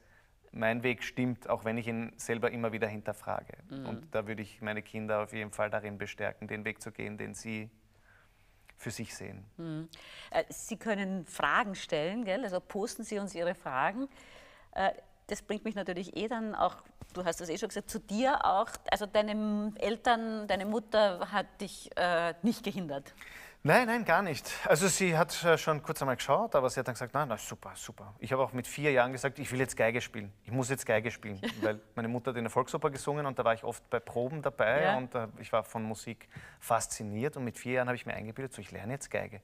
mein 0.53 0.83
Weg 0.83 1.03
stimmt, 1.03 1.49
auch 1.49 1.65
wenn 1.65 1.79
ich 1.79 1.87
ihn 1.87 2.13
selber 2.17 2.51
immer 2.51 2.73
wieder 2.73 2.89
hinterfrage. 2.89 3.59
Mhm. 3.69 3.87
Und 3.87 4.15
da 4.15 4.27
würde 4.27 4.43
ich 4.43 4.61
meine 4.63 4.83
Kinder 4.83 5.23
auf 5.23 5.33
jeden 5.33 5.53
Fall 5.53 5.71
darin 5.71 5.99
bestärken, 5.99 6.49
den 6.49 6.65
Weg 6.65 6.83
zu 6.83 6.91
gehen, 6.93 7.19
den 7.19 7.35
sie 7.35 7.71
für 8.77 8.91
sich 8.91 9.15
sehen. 9.15 9.45
Mhm. 9.57 9.89
Äh, 10.31 10.45
sie 10.49 10.77
können 10.77 11.25
Fragen 11.27 11.75
stellen, 11.75 12.25
gell? 12.25 12.43
also 12.45 12.61
posten 12.61 13.05
Sie 13.05 13.19
uns 13.19 13.35
Ihre 13.35 13.55
Fragen. 13.55 14.09
Das 15.29 15.43
bringt 15.43 15.65
mich 15.65 15.75
natürlich 15.75 16.17
eh 16.17 16.29
dann 16.29 16.55
auch, 16.55 16.77
du 17.13 17.25
hast 17.25 17.41
das 17.41 17.49
eh 17.49 17.59
schon 17.59 17.69
gesagt, 17.69 17.91
zu 17.91 17.99
dir 17.99 18.45
auch. 18.45 18.69
Also 18.91 19.07
deine 19.07 19.73
Eltern, 19.77 20.47
deine 20.47 20.67
Mutter 20.67 21.33
hat 21.33 21.47
dich 21.61 21.91
äh, 21.97 22.35
nicht 22.43 22.63
gehindert. 22.63 23.13
Nein, 23.67 23.89
nein, 23.89 24.05
gar 24.05 24.23
nicht. 24.23 24.49
Also 24.67 24.87
sie 24.87 25.19
hat 25.19 25.43
äh, 25.43 25.59
schon 25.59 25.83
kurz 25.83 26.01
einmal 26.01 26.15
geschaut, 26.15 26.55
aber 26.55 26.71
sie 26.71 26.79
hat 26.79 26.87
dann 26.87 26.95
gesagt, 26.95 27.15
nein, 27.15 27.27
na, 27.27 27.37
super, 27.37 27.73
super. 27.75 28.15
Ich 28.21 28.31
habe 28.33 28.41
auch 28.45 28.53
mit 28.53 28.69
vier 28.69 28.93
Jahren 28.93 29.11
gesagt, 29.11 29.41
ich 29.41 29.51
will 29.51 29.59
jetzt 29.59 29.77
Geige 29.77 30.01
spielen. 30.01 30.33
Ich 30.45 30.53
muss 30.53 30.71
jetzt 30.71 30.87
Geige 30.87 31.11
spielen, 31.11 31.41
weil 31.63 31.81
meine 31.97 32.07
Mutter 32.07 32.31
hat 32.31 32.37
in 32.37 32.45
der 32.45 32.51
Volksoper 32.53 32.91
gesungen 32.91 33.27
und 33.27 33.37
da 33.37 33.45
war 33.45 33.55
ich 33.55 33.65
oft 33.65 33.91
bei 33.91 33.99
Proben 33.99 34.41
dabei 34.41 34.83
ja. 34.83 34.97
und 34.97 35.13
äh, 35.17 35.27
ich 35.41 35.53
war 35.53 35.65
von 35.65 35.83
Musik 35.83 36.29
fasziniert 36.61 37.37
und 37.37 37.43
mit 37.43 37.59
vier 37.59 37.73
Jahren 37.73 37.89
habe 37.89 37.97
ich 37.97 38.07
mir 38.07 38.15
eingebildet, 38.15 38.55
so 38.55 38.61
ich 38.61 38.71
lerne 38.71 38.93
jetzt 38.93 39.11
Geige. 39.11 39.41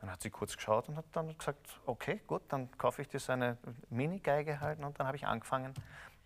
Dann 0.00 0.10
hat 0.10 0.22
sie 0.22 0.30
kurz 0.30 0.56
geschaut 0.56 0.88
und 0.88 0.96
hat 0.96 1.06
dann 1.12 1.36
gesagt, 1.36 1.80
okay, 1.86 2.20
gut, 2.26 2.42
dann 2.48 2.70
kaufe 2.76 3.02
ich 3.02 3.08
dir 3.08 3.18
so 3.18 3.32
eine 3.32 3.56
Mini-Geige 3.90 4.60
halt. 4.60 4.78
Und 4.80 4.98
dann 4.98 5.06
habe 5.06 5.16
ich 5.16 5.26
angefangen 5.26 5.74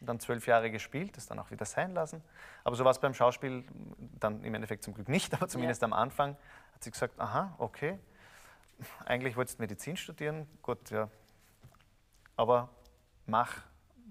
dann 0.01 0.21
zwölf 0.21 0.47
Jahre 0.47 0.71
gespielt, 0.71 1.17
das 1.17 1.27
dann 1.27 1.39
auch 1.39 1.51
wieder 1.51 1.65
sein 1.65 1.93
lassen. 1.93 2.23
Aber 2.65 2.77
so 2.77 2.85
war 2.85 2.91
es 2.91 2.99
beim 2.99 3.15
Schauspiel 3.15 3.65
dann 4.21 4.43
im 4.45 4.55
Endeffekt 4.55 4.85
zum 4.85 4.95
Glück 4.95 5.09
nicht, 5.09 5.35
aber 5.41 5.49
zumindest 5.49 5.83
ja. 5.83 5.87
am 5.87 5.93
Anfang 5.93 6.37
hat 6.75 6.85
sie 6.85 6.91
gesagt, 6.91 7.19
aha, 7.19 7.55
okay, 7.59 7.99
eigentlich 9.05 9.37
wolltest 9.37 9.59
du 9.59 9.63
Medizin 9.63 9.97
studieren, 9.97 10.47
gut, 10.63 10.91
ja, 10.91 11.09
aber 12.37 12.69
mach, 13.27 13.63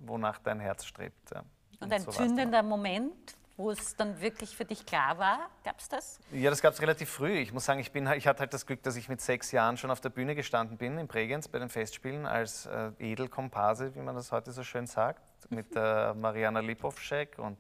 wonach 0.02 0.40
dein 0.40 0.60
Herz 0.60 0.86
strebt. 0.86 1.32
Ja. 1.32 1.40
Und, 1.40 1.84
und 1.84 1.94
ein 1.94 2.02
so 2.02 2.12
zündender 2.12 2.64
Moment, 2.64 3.37
wo 3.58 3.72
es 3.72 3.96
dann 3.96 4.22
wirklich 4.22 4.56
für 4.56 4.66
dich 4.66 4.86
klar 4.86 5.18
war? 5.18 5.50
Gab 5.64 5.80
es 5.80 5.90
das? 5.90 6.20
Ja, 6.32 6.50
das 6.52 6.62
gab 6.62 6.74
es 6.74 6.82
relativ 6.82 7.10
früh. 7.10 7.34
Ich 7.40 7.52
muss 7.52 7.66
sagen, 7.66 7.80
ich, 7.80 7.92
bin, 7.92 8.06
ich 8.14 8.28
hatte 8.28 8.42
halt 8.42 8.54
das 8.54 8.66
Glück, 8.68 8.84
dass 8.84 8.96
ich 8.96 9.10
mit 9.10 9.20
sechs 9.20 9.52
Jahren 9.52 9.78
schon 9.78 9.90
auf 9.92 10.00
der 10.00 10.10
Bühne 10.10 10.36
gestanden 10.36 10.78
bin 10.78 10.98
in 10.98 11.08
Bregenz 11.08 11.48
bei 11.48 11.58
den 11.60 11.70
Festspielen 11.70 12.26
als 12.28 12.68
äh, 12.68 12.92
Edelkompase, 13.00 13.96
wie 13.96 14.00
man 14.02 14.16
das 14.16 14.32
heute 14.32 14.52
so 14.52 14.64
schön 14.64 14.86
sagt. 14.88 15.22
mit 15.50 15.76
der 15.76 16.14
Mariana 16.14 16.60
Lipovschek 16.60 17.40
und 17.40 17.58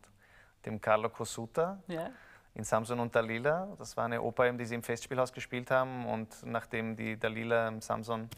dem 0.66 0.80
Carlo 0.82 1.10
Cosuta 1.10 1.80
Ja. 1.88 2.10
in 2.54 2.64
Samson 2.64 3.00
und 3.00 3.16
Dalila. 3.16 3.68
Das 3.80 3.98
war 3.98 4.06
eine 4.06 4.22
Oper, 4.22 4.52
die 4.54 4.66
sie 4.66 4.76
im 4.76 4.84
Festspielhaus 4.84 5.34
gespielt 5.34 5.72
haben. 5.72 6.06
Und 6.06 6.46
nachdem 6.46 6.96
die 6.96 7.18
Dalila 7.18 7.68
im 7.70 7.82
Samson 7.82 8.30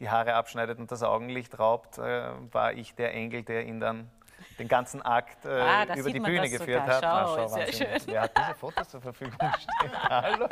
die 0.00 0.08
Haare 0.08 0.34
abschneidet 0.34 0.78
und 0.78 0.90
das 0.90 1.02
Augenlicht 1.02 1.58
raubt, 1.58 1.98
äh, 1.98 2.30
war 2.52 2.72
ich 2.72 2.94
der 2.94 3.12
Engel, 3.14 3.42
der 3.42 3.66
ihn 3.66 3.80
dann 3.80 4.08
den 4.58 4.68
ganzen 4.68 5.02
Akt 5.02 5.44
äh, 5.44 5.48
Ah, 5.48 5.94
über 5.96 6.10
die 6.10 6.20
Bühne 6.20 6.48
geführt 6.48 6.82
sogar. 6.82 6.96
hat. 6.96 7.02
Na, 7.02 7.26
Schau, 7.26 7.64
ist 7.64 7.78
ja 7.78 7.86
schön. 7.86 8.02
Wer 8.06 8.22
hat 8.22 8.38
diese 8.38 8.54
Fotos 8.54 8.88
zur 8.88 9.00
Verfügung 9.00 9.38
stehen? 9.58 9.92
Hallo? 10.08 10.48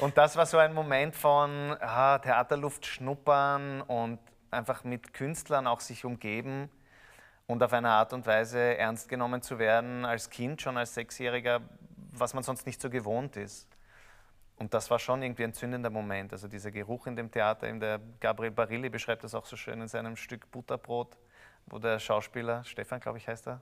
Und 0.00 0.16
das 0.18 0.36
war 0.36 0.46
so 0.46 0.58
ein 0.58 0.74
Moment 0.74 1.14
von 1.14 1.76
ah, 1.80 2.18
Theaterluft 2.18 2.86
schnuppern 2.86 3.82
und 3.82 4.18
einfach 4.50 4.84
mit 4.84 5.14
Künstlern 5.14 5.66
auch 5.66 5.80
sich 5.80 6.04
umgeben 6.04 6.68
und 7.46 7.62
auf 7.62 7.72
eine 7.72 7.90
Art 7.90 8.12
und 8.12 8.26
Weise 8.26 8.76
ernst 8.76 9.08
genommen 9.08 9.42
zu 9.42 9.58
werden 9.58 10.04
als 10.04 10.28
Kind, 10.28 10.60
schon 10.60 10.76
als 10.76 10.94
Sechsjähriger, 10.94 11.60
was 12.12 12.34
man 12.34 12.42
sonst 12.42 12.66
nicht 12.66 12.80
so 12.80 12.90
gewohnt 12.90 13.36
ist. 13.36 13.68
Und 14.56 14.74
das 14.74 14.90
war 14.90 14.98
schon 14.98 15.22
irgendwie 15.22 15.44
ein 15.44 15.54
zündender 15.54 15.90
Moment. 15.90 16.32
Also 16.32 16.46
dieser 16.48 16.70
Geruch 16.70 17.06
in 17.06 17.16
dem 17.16 17.30
Theater, 17.30 17.68
in 17.68 17.80
der 17.80 18.00
Gabriel 18.20 18.50
Barilli 18.52 18.88
beschreibt 18.90 19.24
das 19.24 19.34
auch 19.34 19.46
so 19.46 19.56
schön 19.56 19.80
in 19.80 19.88
seinem 19.88 20.16
Stück 20.16 20.50
Butterbrot, 20.50 21.16
wo 21.66 21.78
der 21.78 21.98
Schauspieler, 21.98 22.64
Stefan 22.64 23.00
glaube 23.00 23.18
ich 23.18 23.28
heißt 23.28 23.46
er, 23.48 23.60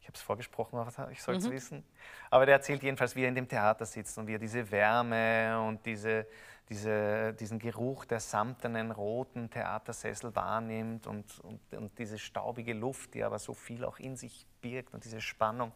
ich 0.00 0.08
habe 0.08 0.16
es 0.16 0.22
vorgesprochen, 0.22 0.78
aber 0.78 1.10
ich 1.10 1.20
soll 1.20 1.36
es 1.36 1.50
wissen. 1.50 1.82
Aber 2.30 2.46
der 2.46 2.56
erzählt 2.56 2.82
jedenfalls, 2.82 3.16
wie 3.16 3.22
er 3.22 3.28
in 3.28 3.34
dem 3.34 3.48
Theater 3.48 3.84
sitzt 3.84 4.16
und 4.18 4.28
wie 4.28 4.34
er 4.34 4.38
diese 4.38 4.70
Wärme 4.70 5.60
und 5.60 5.84
diese, 5.84 6.26
diese, 6.68 7.32
diesen 7.34 7.58
Geruch 7.58 8.04
der 8.04 8.20
samtenen 8.20 8.92
roten 8.92 9.50
Theatersessel 9.50 10.34
wahrnimmt 10.36 11.08
und, 11.08 11.40
und, 11.40 11.60
und 11.72 11.98
diese 11.98 12.18
staubige 12.18 12.72
Luft, 12.72 13.14
die 13.14 13.24
aber 13.24 13.40
so 13.40 13.52
viel 13.52 13.84
auch 13.84 13.98
in 13.98 14.16
sich 14.16 14.46
birgt 14.60 14.94
und 14.94 15.04
diese 15.04 15.20
Spannung. 15.20 15.72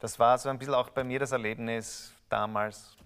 Das 0.00 0.18
war 0.18 0.36
so 0.36 0.48
ein 0.48 0.58
bisschen 0.58 0.74
auch 0.74 0.90
bei 0.90 1.04
mir 1.04 1.18
das 1.18 1.32
Erlebnis 1.32 2.12
damals. 2.28 2.96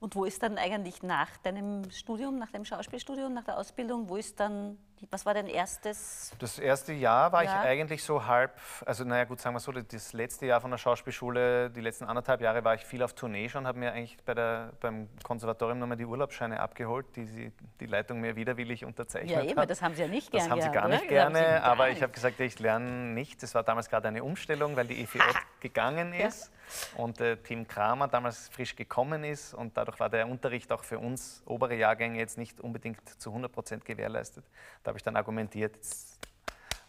Und 0.00 0.14
wo 0.16 0.24
ist 0.24 0.42
dann 0.42 0.58
eigentlich 0.58 1.02
nach 1.02 1.36
deinem 1.38 1.90
Studium, 1.90 2.38
nach 2.38 2.50
deinem 2.50 2.64
Schauspielstudium, 2.64 3.32
nach 3.32 3.44
der 3.44 3.56
Ausbildung, 3.56 4.08
wo 4.08 4.16
ist 4.16 4.38
dann, 4.40 4.78
was 5.10 5.26
war 5.26 5.34
dein 5.34 5.46
erstes? 5.46 6.32
Das 6.38 6.58
erste 6.58 6.92
Jahr 6.92 7.32
war 7.32 7.42
Ja. 7.44 7.62
ich 7.62 7.68
eigentlich 7.68 8.02
so 8.04 8.26
halb, 8.26 8.52
also 8.86 9.04
naja 9.04 9.24
gut, 9.24 9.40
sagen 9.40 9.54
wir 9.56 9.60
so, 9.60 9.72
das 9.72 10.12
letzte 10.12 10.46
Jahr 10.46 10.60
von 10.60 10.70
der 10.70 10.78
Schauspielschule, 10.78 11.70
die 11.70 11.80
letzten 11.80 12.04
anderthalb 12.04 12.40
Jahre 12.40 12.64
war 12.64 12.74
ich 12.74 12.84
viel 12.84 13.02
auf 13.02 13.12
Tournee 13.14 13.48
schon, 13.48 13.66
habe 13.66 13.78
mir 13.78 13.92
eigentlich 13.92 14.16
bei 14.24 14.34
der, 14.34 14.72
beim 14.80 15.08
Konservatorium 15.22 15.78
nochmal 15.78 15.96
die 15.96 16.04
Urlaubsscheine 16.06 16.60
abgeholt, 16.60 17.06
die 17.16 17.24
sie, 17.24 17.52
die 17.80 17.86
Leitung 17.86 18.20
mir 18.20 18.36
widerwillig 18.36 18.84
unterzeichnet 18.84 19.30
Ja, 19.30 19.42
eben, 19.42 19.58
hat. 19.60 19.70
das 19.70 19.82
haben 19.82 19.94
sie 19.94 20.02
ja 20.02 20.08
nicht 20.08 20.32
Das 20.34 20.42
gern 20.42 20.50
haben 20.52 20.60
sie 20.62 20.70
gar 20.70 20.84
oder? 20.86 20.88
nicht 20.94 21.02
Das 21.02 21.08
sie 21.08 21.14
gerne, 21.14 21.62
aber 21.62 21.88
ich 21.88 21.94
nicht. 21.94 22.02
habe 22.02 22.12
gesagt, 22.12 22.40
ich 22.40 22.58
lerne 22.58 22.86
nichts. 22.90 23.42
Es 23.42 23.54
war 23.54 23.62
damals 23.62 23.88
gerade 23.88 24.08
eine 24.08 24.22
Umstellung, 24.24 24.76
weil 24.76 24.86
die 24.86 25.02
EFJ 25.02 25.18
gegangen 25.64 26.12
ist 26.12 26.52
und 26.96 27.20
äh, 27.22 27.36
Tim 27.38 27.66
Kramer 27.66 28.06
damals 28.06 28.48
frisch 28.50 28.76
gekommen 28.76 29.24
ist 29.24 29.54
und 29.54 29.74
dadurch 29.76 29.98
war 29.98 30.10
der 30.10 30.28
Unterricht 30.28 30.70
auch 30.70 30.84
für 30.84 30.98
uns 30.98 31.42
obere 31.46 31.74
Jahrgänge 31.74 32.18
jetzt 32.18 32.36
nicht 32.36 32.60
unbedingt 32.60 33.00
zu 33.20 33.30
100 33.30 33.50
Prozent 33.50 33.84
gewährleistet. 33.86 34.44
Da 34.82 34.90
habe 34.90 34.98
ich 34.98 35.02
dann 35.02 35.16
argumentiert, 35.16 35.74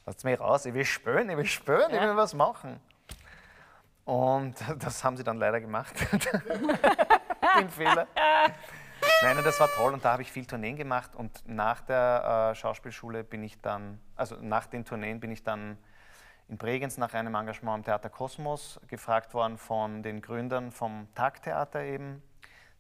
lasst 0.06 0.24
mich 0.26 0.38
raus, 0.40 0.66
ich 0.66 0.74
will 0.74 0.84
spüren, 0.84 1.30
ich 1.30 1.38
will 1.38 1.46
spüren, 1.46 1.90
ich 1.90 1.96
Ja. 1.96 2.02
will 2.10 2.18
was 2.18 2.34
machen. 2.34 2.82
Und 4.04 4.56
das 4.80 5.04
haben 5.06 5.16
sie 5.16 5.24
dann 5.24 5.38
leider 5.38 5.62
gemacht, 5.62 5.96
den 7.60 7.70
Fehler. 7.70 8.08
Nein, 9.22 9.38
das 9.44 9.58
war 9.62 9.70
toll 9.70 9.94
und 9.94 10.04
da 10.04 10.12
habe 10.14 10.22
ich 10.24 10.32
viel 10.32 10.46
Tourneen 10.46 10.76
gemacht 10.76 11.16
und 11.16 11.48
nach 11.48 11.80
der 11.82 12.50
äh, 12.52 12.56
Schauspielschule 12.56 13.24
bin 13.24 13.42
ich 13.44 13.62
dann, 13.62 14.00
also 14.18 14.36
nach 14.42 14.66
den 14.66 14.84
Tourneen 14.84 15.22
bin 15.22 15.32
ich 15.32 15.44
dann 15.44 15.78
in 16.47 16.58
Bregenz 16.58 16.97
nach 16.97 17.13
einem 17.13 17.36
Engagement 17.36 17.75
am 17.75 17.84
Theater 17.84 18.10
Kosmos 18.10 18.79
gefragt 18.88 19.34
worden 19.34 19.58
von 19.58 20.03
den 20.03 20.21
Gründern 20.21 20.71
vom 20.71 21.08
Tagtheater 21.15 21.81
eben, 21.81 22.21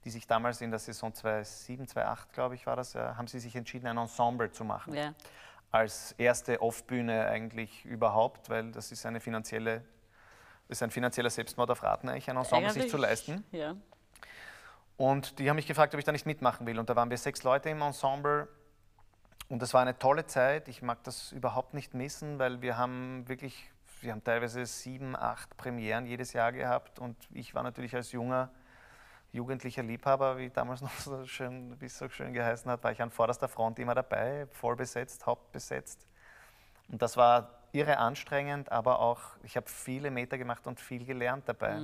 die 0.03 0.11
sich 0.11 0.27
damals 0.27 0.61
in 0.61 0.69
der 0.69 0.79
Saison 0.79 1.13
2007, 1.13 1.87
2008, 1.87 2.33
glaube 2.33 2.55
ich, 2.55 2.67
war 2.67 2.75
das, 2.75 2.93
äh, 2.93 2.99
haben 2.99 3.27
sie 3.27 3.39
sich 3.39 3.55
entschieden, 3.55 3.87
ein 3.87 3.97
Ensemble 3.97 4.51
zu 4.51 4.63
machen. 4.63 4.93
Ja. 4.93 5.13
Als 5.71 6.13
erste 6.13 6.61
Off-Bühne 6.61 7.25
eigentlich 7.25 7.83
überhaupt, 7.85 8.49
weil 8.49 8.71
das 8.71 8.91
ist 8.91 9.05
eine 9.05 9.19
finanzielle, 9.19 9.83
ist 10.67 10.83
ein 10.83 10.91
finanzieller 10.91 11.31
Selbstmord 11.31 11.71
auf 11.71 11.81
Raten 11.81 12.07
eigentlich, 12.07 12.29
ein 12.29 12.37
Ensemble 12.37 12.69
sich 12.69 12.83
Eigentlich, 12.83 12.91
zu 12.91 12.97
leisten. 12.97 13.43
Ja. 13.51 13.75
Und 14.97 15.39
die 15.39 15.49
haben 15.49 15.55
mich 15.55 15.67
gefragt, 15.67 15.93
ob 15.93 15.99
ich 15.99 16.05
da 16.05 16.11
nicht 16.11 16.25
mitmachen 16.25 16.65
will. 16.67 16.79
Und 16.79 16.89
da 16.89 16.95
waren 16.95 17.09
wir 17.09 17.17
sechs 17.17 17.43
Leute 17.43 17.69
im 17.69 17.81
Ensemble. 17.81 18.47
Und 19.47 19.61
das 19.61 19.73
war 19.73 19.81
eine 19.81 19.97
tolle 19.97 20.25
Zeit. 20.25 20.67
Ich 20.67 20.81
mag 20.81 21.03
das 21.03 21.31
überhaupt 21.31 21.73
nicht 21.73 21.93
missen, 21.93 22.39
weil 22.39 22.61
wir 22.61 22.77
haben 22.77 23.27
wirklich, 23.27 23.71
wir 24.01 24.11
haben 24.11 24.23
teilweise 24.23 24.65
sieben, 24.65 25.15
acht 25.15 25.55
Premieren 25.57 26.05
jedes 26.05 26.33
Jahr 26.33 26.51
gehabt. 26.51 26.99
Und 26.99 27.15
ich 27.31 27.53
war 27.53 27.61
natürlich 27.61 27.95
als 27.95 28.11
junger, 28.11 28.49
jugendlicher 29.31 29.83
Liebhaber, 29.83 30.37
wie 30.37 30.49
damals 30.49 30.81
noch 30.81 30.97
so 30.97 31.25
schön, 31.25 31.79
wie 31.79 31.85
es 31.85 31.97
so 31.97 32.09
schön 32.09 32.33
geheißen 32.33 32.69
hat, 32.71 32.83
war 32.83 32.91
ich 32.91 33.01
an 33.01 33.11
vorderster 33.11 33.47
Front 33.47 33.77
immer 33.79 33.93
dabei, 33.93 34.47
voll 34.51 34.75
besetzt, 34.75 35.25
hauptbesetzt. 35.25 36.07
Und 36.89 37.01
das 37.01 37.17
war 37.17 37.59
irre 37.71 37.97
anstrengend, 37.97 38.71
aber 38.71 38.99
auch, 38.99 39.21
ich 39.43 39.57
habe 39.57 39.67
viele 39.69 40.09
Meter 40.09 40.37
gemacht 40.37 40.65
und 40.65 40.79
viel 40.79 41.05
gelernt 41.05 41.47
dabei. 41.47 41.77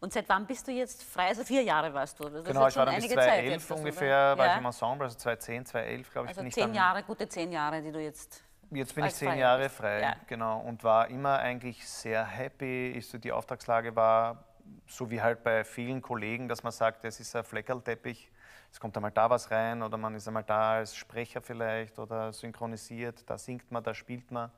Und 0.00 0.12
seit 0.12 0.28
wann 0.28 0.46
bist 0.46 0.66
du 0.68 0.72
jetzt 0.72 1.02
frei? 1.02 1.28
Also 1.28 1.44
vier 1.44 1.62
Jahre 1.62 1.92
warst 1.94 2.18
du. 2.20 2.28
Das 2.28 2.44
Genau, 2.44 2.68
ich 2.68 2.76
war 2.76 2.86
dann 2.86 2.94
bis 2.96 3.04
einige 3.04 3.14
Zeit 3.14 3.24
2011 3.24 3.52
jetzt, 3.52 3.70
oder? 3.70 3.80
ungefähr, 3.80 4.38
war 4.38 4.46
ja. 4.46 4.52
ich 4.52 4.58
im 4.58 4.66
Ensemble, 4.66 5.04
also 5.04 5.16
2010, 5.16 5.66
2011 5.66 6.12
glaube 6.12 6.30
ich, 6.30 6.38
Also 6.38 6.50
zehn. 6.50 6.74
Jahre, 6.74 7.02
gute 7.02 7.28
zehn 7.28 7.52
Jahre, 7.52 7.82
die 7.82 7.92
du 7.92 8.00
jetzt. 8.00 8.42
Jetzt 8.70 8.94
bin 8.94 9.04
ich 9.04 9.14
zehn 9.14 9.28
Freier 9.28 9.38
Jahre 9.38 9.62
bist. 9.64 9.76
frei, 9.76 10.00
Ja. 10.00 10.16
genau, 10.26 10.60
und 10.60 10.82
war 10.84 11.08
immer 11.08 11.38
eigentlich 11.38 11.86
sehr 11.88 12.24
happy. 12.24 12.92
Ich, 12.96 13.08
so 13.08 13.16
die 13.16 13.32
Auftragslage 13.32 13.94
war, 13.94 14.44
so 14.88 15.08
wie 15.10 15.22
halt 15.22 15.42
bei 15.44 15.64
vielen 15.64 16.02
Kollegen, 16.02 16.48
dass 16.48 16.62
man 16.62 16.72
sagt, 16.72 17.04
es 17.04 17.20
ist 17.20 17.34
ein 17.36 17.44
Fleckerlteppich, 17.44 18.30
es 18.72 18.80
kommt 18.80 18.96
einmal 18.96 19.12
da 19.12 19.30
was 19.30 19.50
rein 19.50 19.82
oder 19.82 19.96
man 19.96 20.14
ist 20.14 20.26
einmal 20.26 20.42
da 20.42 20.74
als 20.74 20.96
Sprecher 20.96 21.40
vielleicht 21.40 21.98
oder 21.98 22.32
synchronisiert, 22.32 23.22
da 23.30 23.38
singt 23.38 23.70
man, 23.70 23.82
da 23.84 23.94
spielt 23.94 24.30
man. 24.30 24.50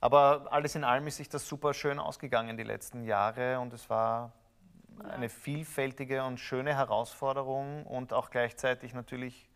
Aber 0.00 0.48
alles 0.50 0.74
in 0.74 0.84
allem 0.84 1.06
ist 1.06 1.16
sich 1.18 1.28
das 1.28 1.46
super 1.46 1.74
schön 1.74 1.98
ausgegangen 1.98 2.56
die 2.56 2.62
letzten 2.62 3.04
Jahre 3.04 3.60
und 3.60 3.72
es 3.72 3.90
war 3.90 4.32
eine 5.08 5.28
vielfältige 5.28 6.24
und 6.24 6.38
schöne 6.38 6.74
Herausforderung 6.74 7.84
und 7.86 8.12
auch 8.12 8.30
gleichzeitig 8.30 8.94
natürlich 8.94 9.48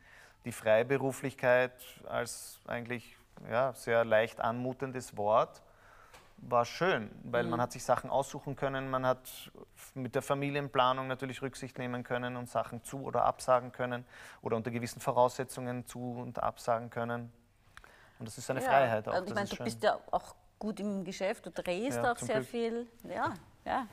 die 0.44 0.52
Freiberuflichkeit 0.52 1.72
als 2.06 2.60
eigentlich 2.66 3.16
ja, 3.50 3.72
sehr 3.72 4.04
leicht 4.04 4.40
anmutendes 4.40 5.16
Wort 5.16 5.62
war 6.36 6.64
schön, 6.64 7.10
weil 7.22 7.44
man 7.44 7.60
hat 7.60 7.72
sich 7.72 7.84
Sachen 7.84 8.10
aussuchen 8.10 8.56
können, 8.56 8.90
man 8.90 9.06
hat 9.06 9.50
mit 9.94 10.14
der 10.14 10.22
Familienplanung 10.22 11.06
natürlich 11.06 11.40
Rücksicht 11.40 11.78
nehmen 11.78 12.02
können 12.02 12.36
und 12.36 12.50
Sachen 12.50 12.82
zu 12.82 13.02
oder 13.02 13.24
absagen 13.24 13.72
können 13.72 14.04
oder 14.42 14.56
unter 14.56 14.70
gewissen 14.70 15.00
Voraussetzungen 15.00 15.86
zu 15.86 16.16
und 16.18 16.42
absagen 16.42 16.90
können. 16.90 17.32
Und 18.18 18.26
das 18.28 18.38
ist 18.38 18.48
eine 18.50 18.60
Freiheit 18.60 19.08
auch. 19.08 19.14
Und 19.14 19.22
ich 19.24 19.28
das 19.30 19.34
meine, 19.34 19.48
du 19.48 19.56
schön. 19.56 19.64
bist 19.64 19.82
ja 19.82 19.98
auch 20.10 20.34
gut 20.58 20.80
im 20.80 21.04
Geschäft, 21.04 21.46
du 21.46 21.50
drehst 21.50 21.98
Ja, 21.98 22.12
auch 22.12 22.16
sehr 22.18 22.36
Glück. 22.36 22.48
viel. 22.48 22.86
Ja, 23.08 23.34
ja. 23.64 23.86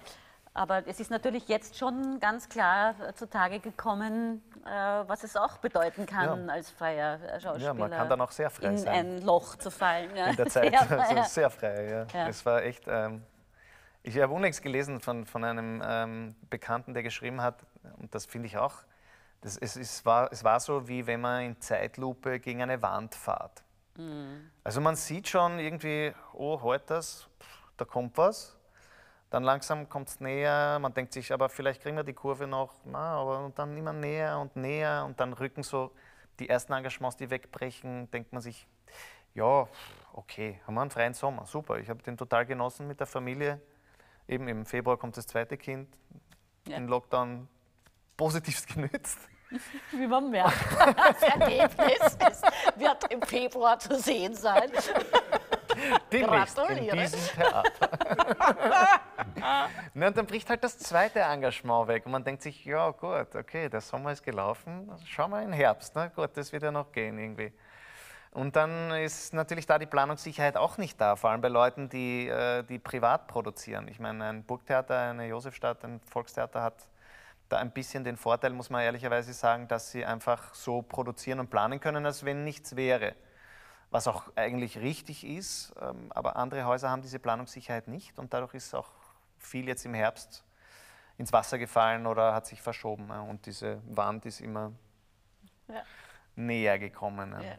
Aber 0.53 0.85
es 0.85 0.99
ist 0.99 1.09
natürlich 1.09 1.47
jetzt 1.47 1.77
schon 1.77 2.19
ganz 2.19 2.49
klar 2.49 2.93
äh, 2.99 3.13
zutage 3.13 3.59
gekommen, 3.61 4.43
äh, 4.65 4.69
was 4.69 5.23
es 5.23 5.37
auch 5.37 5.57
bedeuten 5.59 6.05
kann, 6.05 6.47
Ja. 6.47 6.53
als 6.53 6.69
freier 6.69 7.21
äh, 7.21 7.39
Schauspieler. 7.39 7.67
Ja, 7.67 7.73
man 7.73 7.89
kann 7.89 8.09
dann 8.09 8.19
auch 8.19 8.31
sehr 8.31 8.49
frei 8.49 8.67
in 8.67 8.77
sein. 8.77 8.93
ein 8.93 9.21
Loch 9.21 9.55
zu 9.55 9.71
fallen. 9.71 10.13
Ja. 10.15 10.27
in 10.27 10.35
der 10.35 10.45
Zeit. 10.49 10.69
Sehr 10.71 10.85
frei, 10.85 10.99
also 10.99 11.15
ja. 11.15 11.23
sehr 11.23 11.49
frei, 11.49 11.89
ja. 11.89 12.05
Ja. 12.13 12.27
Es 12.27 12.45
war 12.45 12.61
echt. 12.63 12.83
Ähm, 12.87 13.23
ich 14.03 14.17
habe 14.19 14.33
unlängst 14.33 14.61
gelesen 14.61 14.99
von, 14.99 15.25
von 15.25 15.43
einem 15.43 15.81
ähm, 15.85 16.35
Bekannten, 16.49 16.93
der 16.93 17.03
geschrieben 17.03 17.41
hat, 17.41 17.63
und 17.99 18.13
das 18.13 18.25
finde 18.25 18.47
ich 18.47 18.57
auch, 18.57 18.73
das, 19.41 19.57
es, 19.57 19.75
es, 19.75 20.05
war, 20.05 20.31
es 20.33 20.43
war 20.43 20.59
so, 20.59 20.87
wie 20.87 21.05
wenn 21.07 21.21
man 21.21 21.43
in 21.43 21.61
Zeitlupe 21.61 22.39
gegen 22.39 22.61
eine 22.61 22.81
Wand 22.81 23.15
fährt. 23.15 23.63
Mhm. 23.97 24.51
Also 24.63 24.81
man 24.81 24.95
sieht 24.95 25.27
schon 25.27 25.59
irgendwie, 25.59 26.13
oh, 26.33 26.61
halt 26.61 26.89
das, 26.89 27.27
pff, 27.39 27.63
da 27.77 27.85
kommt 27.85 28.17
was. 28.17 28.57
Dann 29.29 29.43
langsam 29.43 29.87
kommt 29.87 30.09
es 30.09 30.19
näher, 30.19 30.77
man 30.79 30.93
denkt 30.93 31.13
sich, 31.13 31.31
aber 31.31 31.47
vielleicht 31.47 31.81
kriegen 31.81 31.95
wir 31.95 32.03
die 32.03 32.13
Kurve 32.13 32.47
noch, 32.47 32.73
na, 32.83 33.15
aber 33.15 33.45
und 33.45 33.57
dann 33.57 33.77
immer 33.77 33.93
näher 33.93 34.37
und 34.39 34.57
näher 34.57 35.05
und 35.05 35.19
dann 35.21 35.31
rücken 35.31 35.63
so 35.63 35.91
die 36.39 36.49
ersten 36.49 36.73
Engagements, 36.73 37.15
die 37.15 37.29
wegbrechen, 37.29 38.11
denkt 38.11 38.33
man 38.33 38.41
sich, 38.41 38.67
ja, 39.33 39.67
okay, 40.13 40.59
haben 40.67 40.73
wir 40.73 40.81
einen 40.81 40.91
freien 40.91 41.13
Sommer, 41.13 41.45
super. 41.45 41.79
Ich 41.79 41.89
habe 41.89 42.03
den 42.03 42.17
total 42.17 42.45
genossen 42.45 42.87
mit 42.87 42.99
der 42.99 43.07
Familie. 43.07 43.61
Eben 44.27 44.47
im 44.49 44.65
Februar 44.65 44.97
kommt 44.97 45.15
das 45.15 45.27
zweite 45.27 45.57
Kind, 45.57 45.87
Ja. 46.67 46.77
den 46.77 46.87
Lockdown 46.87 47.47
positivst 48.17 48.67
genützt. 48.67 49.19
Wie 49.91 50.07
man 50.07 50.29
merkt, 50.29 50.55
das 50.97 51.21
Ergebnis 51.23 52.17
ist, 52.29 52.43
wird 52.75 53.11
im 53.11 53.21
Februar 53.21 53.77
zu 53.79 53.97
sehen 53.99 54.33
sein. 54.35 54.71
Demnächst 56.11 56.57
in 56.57 56.65
Gratuliere. 56.65 56.97
diesem 56.97 57.19
Theater. 57.35 57.89
ne, 59.93 60.07
und 60.07 60.17
dann 60.17 60.25
bricht 60.25 60.49
halt 60.49 60.63
das 60.63 60.77
zweite 60.77 61.19
Engagement 61.19 61.87
weg 61.87 62.05
und 62.05 62.11
man 62.11 62.23
denkt 62.23 62.41
sich, 62.41 62.65
ja 62.65 62.91
gut, 62.91 63.35
okay, 63.35 63.69
der 63.69 63.81
Sommer 63.81 64.11
ist 64.11 64.23
gelaufen, 64.23 64.91
schauen 65.05 65.31
wir 65.31 65.41
in 65.41 65.53
Herbst, 65.53 65.95
ne? 65.95 66.11
gut, 66.15 66.31
das 66.35 66.51
wird 66.51 66.63
ja 66.63 66.71
noch 66.71 66.91
gehen 66.91 67.17
irgendwie. 67.17 67.53
Und 68.33 68.55
dann 68.55 68.91
ist 68.91 69.33
natürlich 69.33 69.65
da 69.65 69.77
die 69.77 69.85
Planungssicherheit 69.85 70.55
auch 70.55 70.77
nicht 70.77 70.99
da, 71.01 71.17
vor 71.17 71.31
allem 71.31 71.41
bei 71.41 71.49
Leuten, 71.49 71.89
die, 71.89 72.27
äh, 72.29 72.63
die 72.63 72.79
privat 72.79 73.27
produzieren. 73.27 73.89
Ich 73.89 73.99
meine, 73.99 74.23
ein 74.23 74.43
Burgtheater, 74.43 74.97
eine 74.97 75.27
Josefstadt, 75.27 75.83
ein 75.83 75.99
Volkstheater 75.99 76.61
hat 76.61 76.75
da 77.51 77.57
ein 77.57 77.71
bisschen 77.71 78.03
den 78.03 78.17
Vorteil, 78.17 78.51
muss 78.51 78.69
man 78.69 78.81
ehrlicherweise 78.81 79.33
sagen, 79.33 79.67
dass 79.67 79.91
sie 79.91 80.05
einfach 80.05 80.53
so 80.53 80.81
produzieren 80.81 81.39
und 81.39 81.49
planen 81.49 81.79
können, 81.79 82.05
als 82.05 82.23
wenn 82.23 82.43
nichts 82.43 82.75
wäre. 82.75 83.15
Was 83.89 84.07
auch 84.07 84.31
eigentlich 84.35 84.77
richtig 84.77 85.25
ist, 85.25 85.73
ähm, 85.81 86.11
aber 86.11 86.37
andere 86.37 86.65
Häuser 86.65 86.89
haben 86.89 87.01
diese 87.01 87.19
Planungssicherheit 87.19 87.87
nicht 87.87 88.17
und 88.17 88.33
dadurch 88.33 88.53
ist 88.53 88.73
auch 88.73 88.89
viel 89.37 89.67
jetzt 89.67 89.85
im 89.85 89.93
Herbst 89.93 90.45
ins 91.17 91.33
Wasser 91.33 91.57
gefallen 91.57 92.07
oder 92.07 92.33
hat 92.33 92.45
sich 92.45 92.61
verschoben. 92.61 93.09
Und 93.09 93.45
diese 93.45 93.81
Wand 93.85 94.25
ist 94.25 94.39
immer 94.39 94.71
ja. 95.67 95.83
näher 96.35 96.79
gekommen. 96.79 97.33
Ja. 97.41 97.57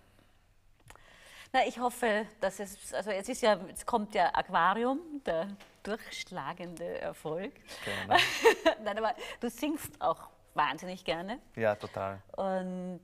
Na, 1.53 1.67
ich 1.67 1.79
hoffe, 1.79 2.27
dass 2.41 2.61
es, 2.61 2.95
also 2.95 3.11
es 3.11 3.29
ist 3.29 3.43
ja, 3.43 3.59
es 3.71 3.85
kommt 3.85 4.15
ja 4.15 4.35
Aquarium, 4.35 5.01
der 5.27 5.49
durchschlagende 5.83 7.01
Erfolg. 7.01 7.53
Genau. 7.85 8.17
Nein, 8.85 8.97
aber 8.97 9.15
du 9.38 9.51
singst 9.51 10.01
auch 10.01 10.31
wahnsinnig 10.55 11.05
gerne. 11.05 11.41
Ja, 11.55 11.75
total. 11.75 12.23
Und 12.37 13.01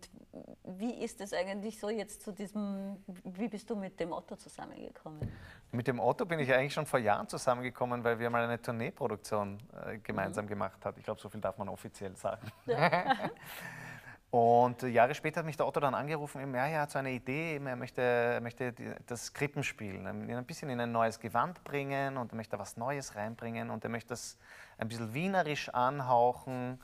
wie 0.65 0.95
ist 1.03 1.21
es 1.21 1.35
eigentlich 1.35 1.79
so 1.79 1.91
jetzt 1.91 2.23
zu 2.23 2.33
diesem, 2.33 2.97
wie 3.25 3.49
bist 3.49 3.69
du 3.69 3.77
mit 3.77 4.01
dem 4.01 4.13
Otto 4.13 4.37
zusammengekommen? 4.37 5.31
Mit 5.71 5.87
dem 5.87 6.01
Otto 6.01 6.25
bin 6.25 6.39
ich 6.39 6.53
eigentlich 6.53 6.73
schon 6.73 6.87
vor 6.87 7.01
Jahren 7.01 7.29
zusammengekommen, 7.29 8.03
weil 8.03 8.19
wir 8.19 8.31
mal 8.31 8.45
eine 8.45 8.61
Tourneeproduktion 8.61 9.59
äh, 9.85 9.99
gemeinsam 9.99 10.47
mhm. 10.47 10.51
gemacht 10.51 10.85
haben. 10.87 10.99
Ich 10.99 11.05
glaube, 11.05 11.21
so 11.21 11.29
viel 11.29 11.41
darf 11.41 11.59
man 11.59 11.69
offiziell 11.69 12.17
sagen. 12.17 12.51
Ja. 12.65 13.15
Und 14.31 14.83
Jahre 14.83 15.15
später 15.15 15.39
hat 15.39 15.47
mich 15.47 15.57
der 15.57 15.67
Otto 15.67 15.81
dann 15.81 15.95
angerufen, 15.95 16.55
ja, 16.55 16.67
er 16.67 16.83
hat 16.83 16.91
so 16.91 16.99
eine 16.99 17.13
Idee, 17.13 17.59
er 17.65 17.77
möchte, 17.77 18.03
er 18.03 18.41
möchte 18.43 18.75
das 19.07 19.33
Krippenspiel 19.33 20.07
ein 20.07 20.45
bisschen 20.45 20.69
in 20.69 20.79
ein 20.81 20.93
neues 20.93 21.19
Gewand 21.19 21.65
bringen 21.65 22.19
und 22.19 22.33
er 22.33 22.37
möchte 22.37 22.59
was 22.59 22.77
Neues 22.77 23.15
reinbringen 23.15 23.71
und 23.71 23.85
er 23.85 23.91
möchte 23.91 24.11
das 24.11 24.37
ein 24.77 24.89
bisschen 24.89 25.15
wienerisch 25.15 25.71
anhauchen. 25.71 26.79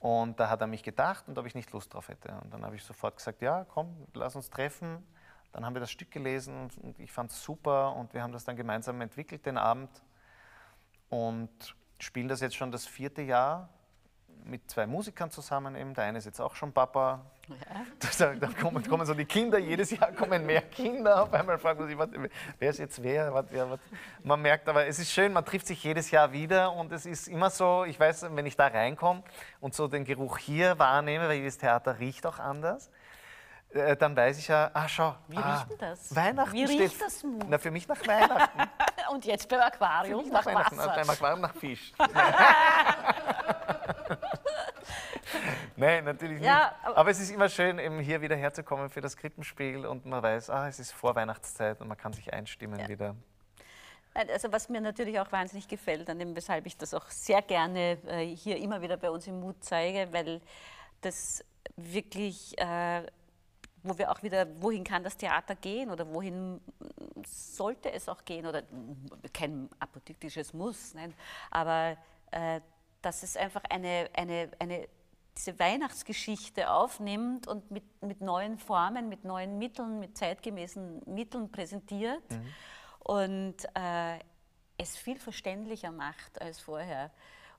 Und 0.00 0.40
da 0.40 0.50
hat 0.50 0.60
er 0.60 0.66
mich 0.66 0.82
gedacht 0.82 1.28
und 1.28 1.38
ob 1.38 1.46
ich 1.46 1.54
nicht 1.54 1.70
Lust 1.70 1.94
drauf 1.94 2.08
hätte. 2.08 2.32
Und 2.42 2.52
dann 2.52 2.64
habe 2.64 2.74
ich 2.74 2.82
sofort 2.82 3.16
gesagt, 3.16 3.40
ja, 3.40 3.64
komm, 3.68 3.94
lass 4.14 4.34
uns 4.34 4.50
treffen. 4.50 5.06
Dann 5.52 5.64
haben 5.64 5.76
wir 5.76 5.80
das 5.80 5.92
Stück 5.92 6.10
gelesen 6.10 6.68
und 6.82 6.98
ich 6.98 7.12
fand 7.12 7.30
es 7.30 7.40
super 7.40 7.94
und 7.94 8.12
wir 8.12 8.24
haben 8.24 8.32
das 8.32 8.44
dann 8.44 8.56
gemeinsam 8.56 9.00
entwickelt 9.00 9.46
den 9.46 9.56
Abend 9.56 10.02
und 11.10 11.76
spielen 12.00 12.26
das 12.26 12.40
jetzt 12.40 12.56
schon 12.56 12.72
das 12.72 12.86
vierte 12.86 13.22
Jahr 13.22 13.68
mit 14.44 14.70
zwei 14.70 14.86
Musikern 14.86 15.30
zusammen 15.30 15.76
eben. 15.76 15.94
Der 15.94 16.04
eine 16.04 16.18
ist 16.18 16.24
jetzt 16.24 16.40
auch 16.40 16.54
schon 16.54 16.72
Papa. 16.72 17.20
Ja. 17.48 17.56
Da, 18.40 18.48
kommen, 18.60 18.86
kommen, 18.88 19.04
so 19.04 19.14
die 19.14 19.24
Kinder, 19.24 19.58
jedes 19.58 19.90
Jahr 19.90 20.12
kommen 20.12 20.46
mehr 20.46 20.62
Kinder. 20.62 21.22
Auf 21.22 21.32
einmal 21.32 21.58
fragt 21.58 21.80
man 21.80 21.88
sich, 21.88 21.98
was, 21.98 22.08
wer 22.58 22.70
ist 22.70 22.78
jetzt 22.78 23.02
wer? 23.02 23.32
Was, 23.34 23.50
ja, 23.50 23.68
was. 23.68 23.80
Man 24.22 24.40
merkt 24.40 24.68
aber, 24.68 24.86
es 24.86 24.98
ist 24.98 25.10
schön, 25.10 25.32
man 25.32 25.44
trifft 25.44 25.66
sich 25.66 25.82
jedes 25.82 26.10
Jahr 26.10 26.32
wieder 26.32 26.72
und 26.72 26.92
es 26.92 27.04
ist 27.04 27.28
immer 27.28 27.50
so, 27.50 27.84
ich 27.84 27.98
weiß, 27.98 28.26
wenn 28.30 28.46
ich 28.46 28.56
da 28.56 28.68
reinkomme 28.68 29.22
und 29.60 29.74
so 29.74 29.88
den 29.88 30.04
Geruch 30.04 30.38
hier 30.38 30.78
wahrnehme, 30.78 31.28
weil 31.28 31.38
jedes 31.38 31.58
Theater 31.58 31.98
riecht 31.98 32.26
auch 32.26 32.38
anders, 32.38 32.90
äh, 33.74 33.96
dann 33.96 34.14
weiß 34.14 34.38
ich 34.38 34.48
ja, 34.48 34.70
ah 34.74 34.86
schau, 34.86 35.14
wie 35.28 35.36
ah, 35.36 35.54
riecht 35.54 35.70
denn 35.70 35.78
das? 35.78 36.14
Weihnachten 36.14 36.52
Wie 36.52 36.64
riecht 36.64 36.94
steht, 36.94 37.00
das 37.00 37.24
Na, 37.48 37.58
für 37.58 37.70
mich 37.70 37.88
nach 37.88 38.06
Weihnachten. 38.06 38.60
und 39.12 39.24
jetzt 39.24 39.48
beim 39.48 39.60
Aquarium 39.60 40.28
nach, 40.28 40.44
nach 40.44 40.70
Wasser. 40.70 40.92
Beim 40.94 41.08
Aquarium 41.08 41.40
nach 41.40 41.54
Fisch. 41.54 41.92
Nein, 45.82 46.04
natürlich 46.04 46.40
ja, 46.40 46.66
nicht. 46.66 46.86
Aber, 46.86 46.96
aber, 46.96 47.10
es 47.10 47.20
ist 47.20 47.30
immer 47.30 47.48
schön, 47.48 47.78
eben 47.78 47.98
hier 47.98 48.20
wieder 48.20 48.36
herzukommen 48.36 48.88
für 48.88 49.00
das 49.00 49.16
Krippenspiel 49.16 49.84
und 49.84 50.06
man 50.06 50.22
weiß, 50.22 50.50
ah, 50.50 50.68
es 50.68 50.78
ist 50.78 50.92
Vorweihnachtszeit 50.92 51.80
und 51.80 51.88
man 51.88 51.96
kann 51.96 52.12
sich 52.12 52.32
einstimmen 52.32 52.78
ja. 52.78 52.88
wieder. 52.88 53.16
Also 54.14 54.52
was 54.52 54.68
mir 54.68 54.80
natürlich 54.80 55.18
auch 55.18 55.32
wahnsinnig 55.32 55.66
gefällt, 55.68 56.08
an 56.10 56.18
dem, 56.18 56.36
weshalb 56.36 56.66
ich 56.66 56.76
das 56.76 56.92
auch 56.92 57.08
sehr 57.08 57.40
gerne 57.42 57.98
äh, 58.06 58.26
hier 58.26 58.58
immer 58.58 58.82
wieder 58.82 58.96
bei 58.96 59.10
uns 59.10 59.26
im 59.26 59.40
Mut 59.40 59.56
zeige, 59.60 60.12
weil 60.12 60.40
das 61.00 61.44
wirklich, 61.76 62.56
äh, 62.58 63.06
wo 63.82 63.96
wir 63.96 64.10
auch 64.10 64.22
wieder, 64.22 64.46
wohin 64.60 64.84
kann 64.84 65.02
das 65.02 65.16
Theater 65.16 65.54
gehen 65.56 65.90
oder 65.90 66.06
wohin 66.12 66.60
sollte 67.26 67.90
es 67.90 68.08
auch 68.08 68.24
gehen 68.24 68.46
oder 68.46 68.62
kein 69.32 69.68
apodiktisches 69.78 70.52
Muss, 70.52 70.94
nein, 70.94 71.14
aber 71.50 71.96
äh, 72.30 72.60
dass 73.00 73.22
es 73.22 73.36
einfach 73.36 73.62
eine, 73.70 74.10
eine, 74.14 74.50
eine 74.58 74.86
diese 75.36 75.58
Weihnachtsgeschichte 75.58 76.70
aufnimmt 76.70 77.46
und 77.46 77.70
mit, 77.70 77.84
mit 78.02 78.20
neuen 78.20 78.58
Formen, 78.58 79.08
mit 79.08 79.24
neuen 79.24 79.58
Mitteln, 79.58 79.98
mit 79.98 80.16
zeitgemäßen 80.16 81.02
Mitteln 81.06 81.50
präsentiert 81.50 82.22
mhm. 82.30 82.48
und 82.98 83.56
äh, 83.74 84.18
es 84.78 84.96
viel 84.96 85.18
verständlicher 85.18 85.90
macht 85.90 86.40
als 86.40 86.60
vorher. 86.60 87.10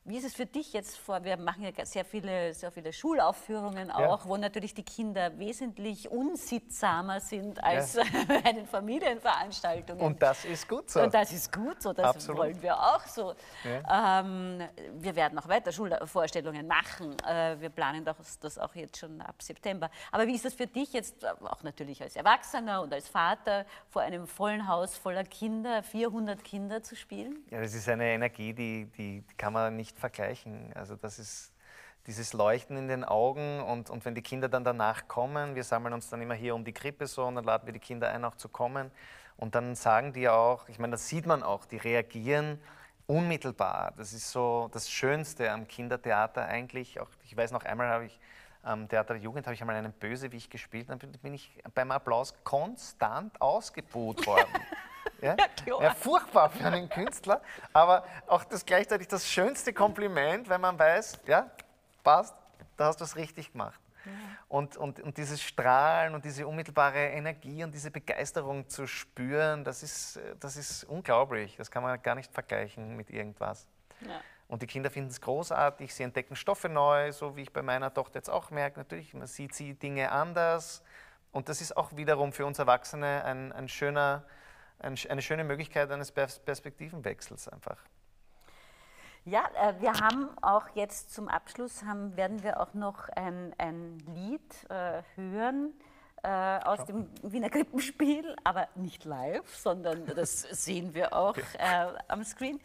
Wie 0.06 0.18
ist 0.18 0.26
es 0.26 0.34
für 0.34 0.46
dich 0.46 0.74
jetzt 0.74 0.98
vor? 0.98 1.24
Wir 1.24 1.38
machen 1.38 1.64
ja 1.64 1.86
sehr 1.86 2.04
viele, 2.04 2.54
sehr 2.54 2.74
viele 2.74 2.92
Schulaufführungen 2.92 3.90
auch, 3.90 4.26
ja. 4.26 4.30
wo 4.30 4.36
natürlich 4.36 4.74
die 4.74 4.84
Kinder 4.84 5.40
wesentlich 5.40 6.12
unsittsamer 6.12 7.22
sind 7.22 7.64
als 7.64 7.94
ja. 7.94 8.04
bei 8.28 8.52
den 8.52 8.68
Familienveranstaltungen. 8.68 10.02
Und 10.06 10.22
das 10.22 10.44
ist 10.44 10.68
gut 10.68 10.90
so. 10.90 11.04
Und 11.04 11.14
das 11.14 11.32
ist 11.32 11.54
gut 11.54 11.82
so, 11.82 11.94
das 11.94 12.18
Absolut. 12.18 12.38
wollen 12.38 12.62
wir 12.62 12.78
auch 12.78 13.08
so. 13.08 13.34
Ja. 13.64 14.20
Ähm, 14.20 14.68
wir 14.96 15.16
werden 15.16 15.40
auch 15.40 15.48
weiter 15.48 15.72
Schulvorstellungen 15.72 16.68
machen. 16.68 17.16
Äh, 17.26 17.62
wir 17.62 17.70
planen 17.70 18.04
das, 18.04 18.40
das 18.40 18.60
auch 18.60 18.76
jetzt 18.76 18.98
schon 18.98 19.22
ab 19.22 19.42
September. 19.42 19.90
Aber 20.12 20.28
wie 20.28 20.36
ist 20.36 20.44
das 20.44 20.54
für 20.54 20.68
dich 20.68 20.92
jetzt, 20.92 21.26
auch 21.26 21.64
natürlich 21.64 22.02
als 22.02 22.18
Erwachsener 22.18 22.82
und 22.82 22.94
als 22.94 23.08
Vater, 23.08 23.66
vor 23.90 24.02
einem 24.02 24.28
vollen 24.28 24.68
Haus 24.68 24.98
voller 24.98 25.24
Kinder, 25.24 25.82
400 25.82 26.44
Kinder 26.44 26.84
zu 26.84 26.98
spielen? 26.98 27.38
Ja, 27.52 27.62
das 27.62 27.74
ist 27.74 27.88
eine 27.88 28.04
Energie, 28.04 28.52
die, 28.52 28.86
die 28.98 29.24
kann 29.38 29.54
man 29.54 29.78
nicht 29.78 29.93
nicht 29.94 30.00
vergleichen. 30.00 30.72
Also 30.76 30.96
das 30.96 31.20
ist 31.20 31.52
dieses 32.08 32.34
Leuchten 32.34 32.76
in 32.78 32.88
den 32.88 33.04
Augen 33.04 33.62
und, 33.62 33.90
und 33.90 34.04
wenn 34.04 34.16
die 34.16 34.22
Kinder 34.22 34.50
dann 34.50 34.64
danach 34.64 35.08
kommen, 35.08 35.56
wir 35.56 35.64
sammeln 35.64 35.94
uns 35.94 36.10
dann 36.10 36.22
immer 36.22 36.34
hier 36.34 36.54
um 36.54 36.66
die 36.66 36.74
Krippe 36.74 37.08
so 37.08 37.24
und 37.24 37.36
dann 37.36 37.46
laden 37.46 37.66
wir 37.66 37.74
die 37.74 37.80
Kinder 37.80 38.10
ein, 38.10 38.26
auch 38.26 38.36
zu 38.36 38.50
kommen 38.50 38.92
und 39.38 39.56
dann 39.56 39.76
sagen 39.76 40.12
die 40.12 40.28
auch, 40.28 40.68
ich 40.68 40.80
meine, 40.80 40.92
das 40.92 41.08
sieht 41.08 41.26
man 41.26 41.44
auch, 41.44 41.66
die 41.66 41.78
reagieren 41.78 42.60
unmittelbar. 43.08 43.94
Das 43.98 44.14
ist 44.14 44.32
so 44.32 44.70
das 44.74 44.90
Schönste 44.90 45.52
am 45.52 45.68
Kindertheater 45.68 46.46
eigentlich. 46.46 47.00
Auch, 47.00 47.08
ich 47.24 47.36
weiß 47.36 47.52
noch 47.52 47.64
einmal 47.64 47.88
habe 47.88 48.06
ich 48.06 48.20
am 48.64 48.88
Theater 48.88 49.14
der 49.14 49.24
Jugend 49.24 49.46
habe 49.46 49.54
ich 49.54 49.62
einmal 49.62 49.76
einen 49.76 49.94
Bösewicht 49.94 50.50
gespielt, 50.50 50.90
dann 50.90 51.00
bin 51.00 51.34
ich 51.34 51.62
beim 51.74 51.92
Applaus 51.92 52.34
konstant 52.44 53.40
ausgebuht 53.42 54.26
worden. 54.26 54.48
Ja? 55.22 55.38
Ja, 55.66 55.94
furchtbar 55.94 56.50
für 56.50 56.66
einen 56.66 56.90
Künstler, 56.90 57.42
aber 57.72 58.04
auch 58.28 58.44
das 58.44 58.66
gleichzeitig 58.66 59.08
das 59.08 59.26
schönste 59.26 59.72
Kompliment, 59.72 60.50
wenn 60.50 60.60
man 60.60 60.78
weiß, 60.78 61.22
ja, 61.28 61.50
passt, 62.04 62.36
da 62.76 62.88
hast 62.88 63.00
du 63.00 63.06
es 63.06 63.16
richtig 63.16 63.54
gemacht. 63.54 63.80
Und, 64.50 64.76
und, 64.78 65.00
und 65.00 65.18
dieses 65.18 65.42
Strahlen 65.42 66.14
und 66.14 66.26
diese 66.26 66.46
unmittelbare 66.46 67.08
Energie 67.08 67.64
und 67.64 67.74
diese 67.74 67.90
Begeisterung 67.90 68.68
zu 68.68 68.86
spüren, 68.86 69.64
das 69.64 69.82
ist, 69.82 70.20
das 70.40 70.58
ist 70.58 70.84
unglaublich. 70.84 71.56
Das 71.56 71.72
kann 71.72 71.84
man 71.84 72.02
gar 72.02 72.16
nicht 72.16 72.32
vergleichen 72.32 72.98
mit 72.98 73.10
irgendwas. 73.10 73.66
Ja. 74.02 74.20
Und 74.54 74.62
die 74.62 74.68
Kinder 74.68 74.92
finden 74.92 75.10
es 75.10 75.20
großartig, 75.20 75.96
sie 75.96 76.04
entdecken 76.04 76.36
Stoffe 76.36 76.70
neu, 76.70 77.12
so 77.12 77.36
wie 77.36 77.42
ich 77.42 77.52
bei 77.52 77.64
meiner 77.64 77.92
Tochter 77.92 78.20
jetzt 78.20 78.30
auch 78.30 78.52
merke. 78.52 78.82
Natürlich, 78.82 79.16
man 79.16 79.26
sieht 79.26 79.56
sie 79.56 79.74
Dinge 79.74 80.12
anders. 80.12 80.84
Und 81.32 81.50
das 81.50 81.60
ist 81.60 81.76
auch 81.76 81.96
wiederum 81.96 82.32
für 82.32 82.46
uns 82.46 82.60
Erwachsene 82.60 83.24
ein, 83.26 83.52
ein 83.52 83.68
schöner, 83.68 84.24
eine 84.78 85.24
schöne 85.24 85.44
Möglichkeit 85.44 85.90
eines 85.90 86.12
Perspektivenwechsels 86.12 87.48
einfach. 87.48 87.78
Ja, 89.26 89.44
äh, 89.60 89.82
wir 89.82 89.94
haben 89.94 90.30
auch 90.44 90.68
jetzt 90.76 91.16
zum 91.16 91.30
Abschluss, 91.30 91.84
haben, 91.84 92.16
werden 92.16 92.44
wir 92.44 92.60
auch 92.60 92.76
noch 92.76 93.10
ein, 93.10 93.56
ein 93.58 93.98
Lied 94.06 94.70
äh, 94.70 95.02
hören 95.16 95.74
äh, 96.22 96.60
aus 96.64 96.86
dem 96.86 97.10
Wiener 97.24 97.50
Krippenspiel, 97.50 98.36
aber 98.44 98.68
nicht 98.76 99.04
live, 99.04 99.50
sondern 99.56 100.06
das 100.06 100.42
sehen 100.64 100.94
wir 100.94 101.14
auch 101.14 101.38
äh, 101.38 101.88
am 102.08 102.24
Screen. 102.24 102.60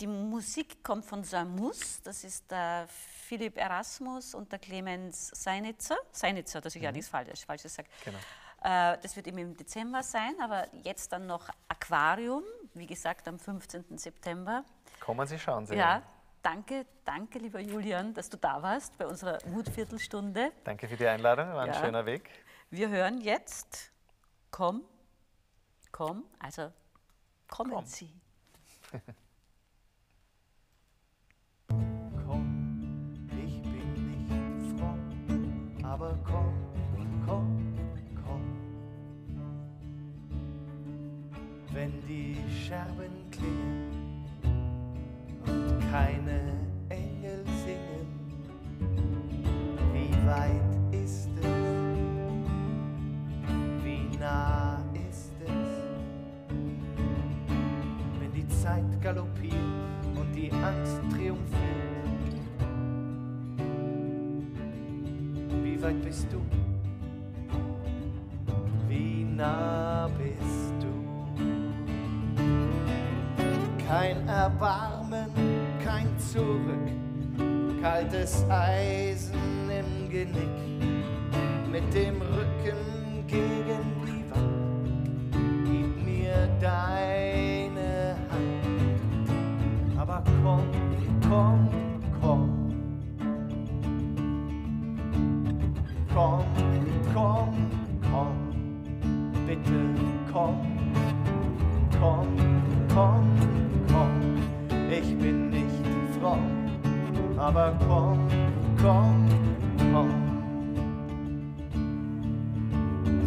Die 0.00 0.06
Musik 0.06 0.82
kommt 0.82 1.04
von 1.04 1.22
Samus, 1.24 2.00
das 2.02 2.24
ist 2.24 2.50
der 2.50 2.86
Philipp 2.88 3.58
Erasmus 3.58 4.34
und 4.34 4.50
der 4.50 4.58
Clemens 4.58 5.28
Seinitzer. 5.34 5.96
Seinitzer, 6.10 6.60
dass 6.60 6.74
ich 6.74 6.80
mhm. 6.80 6.86
ja 6.86 6.92
nichts 6.92 7.08
Falsches, 7.08 7.44
Falsches 7.44 7.74
sage. 7.74 7.88
Genau. 8.04 8.18
Äh, 8.62 8.98
das 9.02 9.14
wird 9.16 9.26
eben 9.26 9.38
im 9.38 9.56
Dezember 9.56 10.02
sein, 10.02 10.34
aber 10.42 10.66
jetzt 10.84 11.12
dann 11.12 11.26
noch 11.26 11.48
Aquarium, 11.68 12.42
wie 12.74 12.86
gesagt, 12.86 13.28
am 13.28 13.38
15. 13.38 13.98
September. 13.98 14.64
Kommen 15.00 15.26
Sie 15.26 15.38
schauen, 15.38 15.66
Sie. 15.66 15.74
Ja, 15.76 16.02
danke, 16.42 16.86
danke, 17.04 17.38
lieber 17.38 17.60
Julian, 17.60 18.14
dass 18.14 18.30
du 18.30 18.36
da 18.36 18.62
warst 18.62 18.96
bei 18.96 19.06
unserer 19.06 19.38
Mutviertelstunde. 19.46 20.52
Danke 20.64 20.88
für 20.88 20.96
die 20.96 21.06
Einladung, 21.06 21.52
war 21.52 21.62
ein 21.62 21.68
ja. 21.68 21.74
schöner 21.74 22.06
Weg. 22.06 22.30
Wir 22.70 22.88
hören 22.88 23.20
jetzt 23.20 23.92
Komm, 24.50 24.82
komm, 25.92 26.24
also 26.38 26.72
kommen 27.48 27.72
komm. 27.72 27.86
Sie. 27.86 28.12
aber 36.00 36.18
komm, 36.24 36.54
komm, 37.26 37.74
komm. 38.24 38.40
Wenn 41.74 41.92
die 42.08 42.38
Scherben 42.50 43.30
klingen 43.30 44.24
und 45.46 45.90
kein 45.90 46.19
Weit 65.90 66.02
bist 66.04 66.28
du? 66.30 66.40
Wie 68.86 69.24
nah 69.24 70.08
bist 70.16 70.74
du? 70.78 70.92
Kein 73.88 74.28
Erbarmen, 74.28 75.30
kein 75.84 76.16
Zurück, 76.16 76.86
kaltes 77.82 78.44
Eisen 78.48 79.68
im 79.68 80.08
Genick, 80.08 80.60
mit 81.72 81.92
dem 81.92 82.22
Rücken 82.22 83.26
gegen 83.26 83.59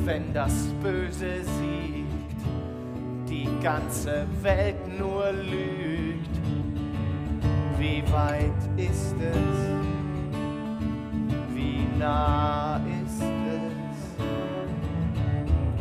Wenn 0.06 0.34
das 0.34 0.66
Böse 0.82 1.44
siegt, 1.44 2.42
die 3.30 3.48
ganze 3.64 4.28
Welt 4.42 4.76
nur 5.00 5.32
lügt, 5.32 6.30
wie 7.80 8.04
weit 8.12 8.52
ist 8.76 9.16
es? 9.18 9.58
Wie 11.56 11.88
nah 11.98 12.82
ist 13.06 13.22
es? 13.22 14.22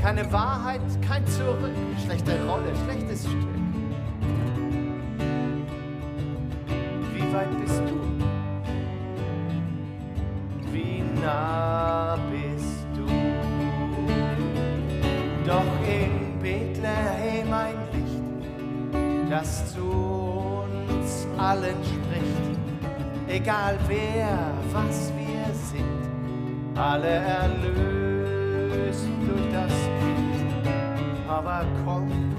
Keine 0.01 0.33
Wahrheit, 0.33 0.83
kein 1.05 1.27
Zurück, 1.27 1.75
schlechte 2.05 2.33
Rolle, 2.47 2.73
schlechtes 2.85 3.23
Stück. 3.23 3.49
Wie 7.13 7.35
weit 7.35 7.61
bist 7.61 7.81
du? 7.89 7.92
Uns 21.53 21.65
allen 21.65 21.77
spricht 21.85 22.53
egal 23.29 23.79
wer, 23.89 24.39
was 24.73 25.13
wir 25.17 25.55
sind, 25.55 26.79
alle 26.79 27.09
erlöst 27.09 29.07
durch 29.27 29.53
das 29.53 29.73
Kind. 30.01 30.69
Aber 31.29 31.65
komm, 31.85 32.09
komm, 32.09 32.32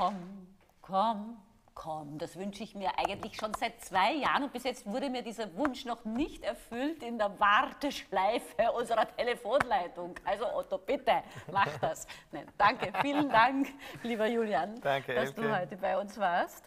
Komm, 0.00 0.46
komm, 0.80 1.36
komm. 1.74 2.16
Das 2.16 2.34
wünsche 2.36 2.64
ich 2.64 2.74
mir 2.74 2.98
eigentlich 2.98 3.36
schon 3.36 3.52
seit 3.52 3.78
zwei 3.82 4.14
Jahren 4.14 4.44
und 4.44 4.52
bis 4.54 4.64
jetzt 4.64 4.86
wurde 4.86 5.10
mir 5.10 5.20
dieser 5.20 5.54
Wunsch 5.56 5.84
noch 5.84 6.06
nicht 6.06 6.42
erfüllt 6.42 7.02
in 7.02 7.18
der 7.18 7.38
Warteschleife 7.38 8.72
unserer 8.72 9.06
Telefonleitung. 9.14 10.14
Also 10.24 10.46
Otto, 10.54 10.78
bitte, 10.78 11.22
mach 11.52 11.76
das. 11.80 12.06
Nein, 12.32 12.46
danke, 12.56 12.90
vielen 13.02 13.28
Dank, 13.28 13.68
lieber 14.02 14.26
Julian, 14.26 14.80
Danke, 14.80 15.14
dass 15.14 15.34
du 15.34 15.42
Elke. 15.42 15.60
heute 15.60 15.76
bei 15.76 15.98
uns 15.98 16.16
warst. 16.16 16.64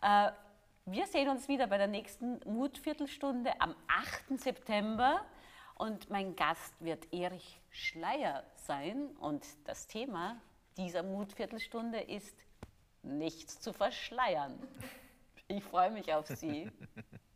Äh, 0.00 0.30
wir 0.86 1.06
sehen 1.06 1.28
uns 1.28 1.46
wieder 1.48 1.66
bei 1.66 1.76
der 1.76 1.88
nächsten 1.88 2.40
Mutviertelstunde 2.46 3.60
am 3.60 3.76
8. 3.88 4.40
September 4.40 5.20
und 5.74 6.08
mein 6.08 6.34
Gast 6.34 6.72
wird 6.82 7.12
Erich 7.12 7.60
Schleier 7.68 8.42
sein 8.54 9.08
und 9.20 9.44
das 9.68 9.86
Thema 9.86 10.40
dieser 10.76 11.02
Mutviertelstunde 11.02 12.00
ist 12.00 12.36
nichts 13.04 13.60
zu 13.60 13.72
verschleiern. 13.72 14.58
Ich 15.48 15.62
freue 15.62 15.90
mich 15.90 16.12
auf 16.12 16.26
Sie. 16.26 16.70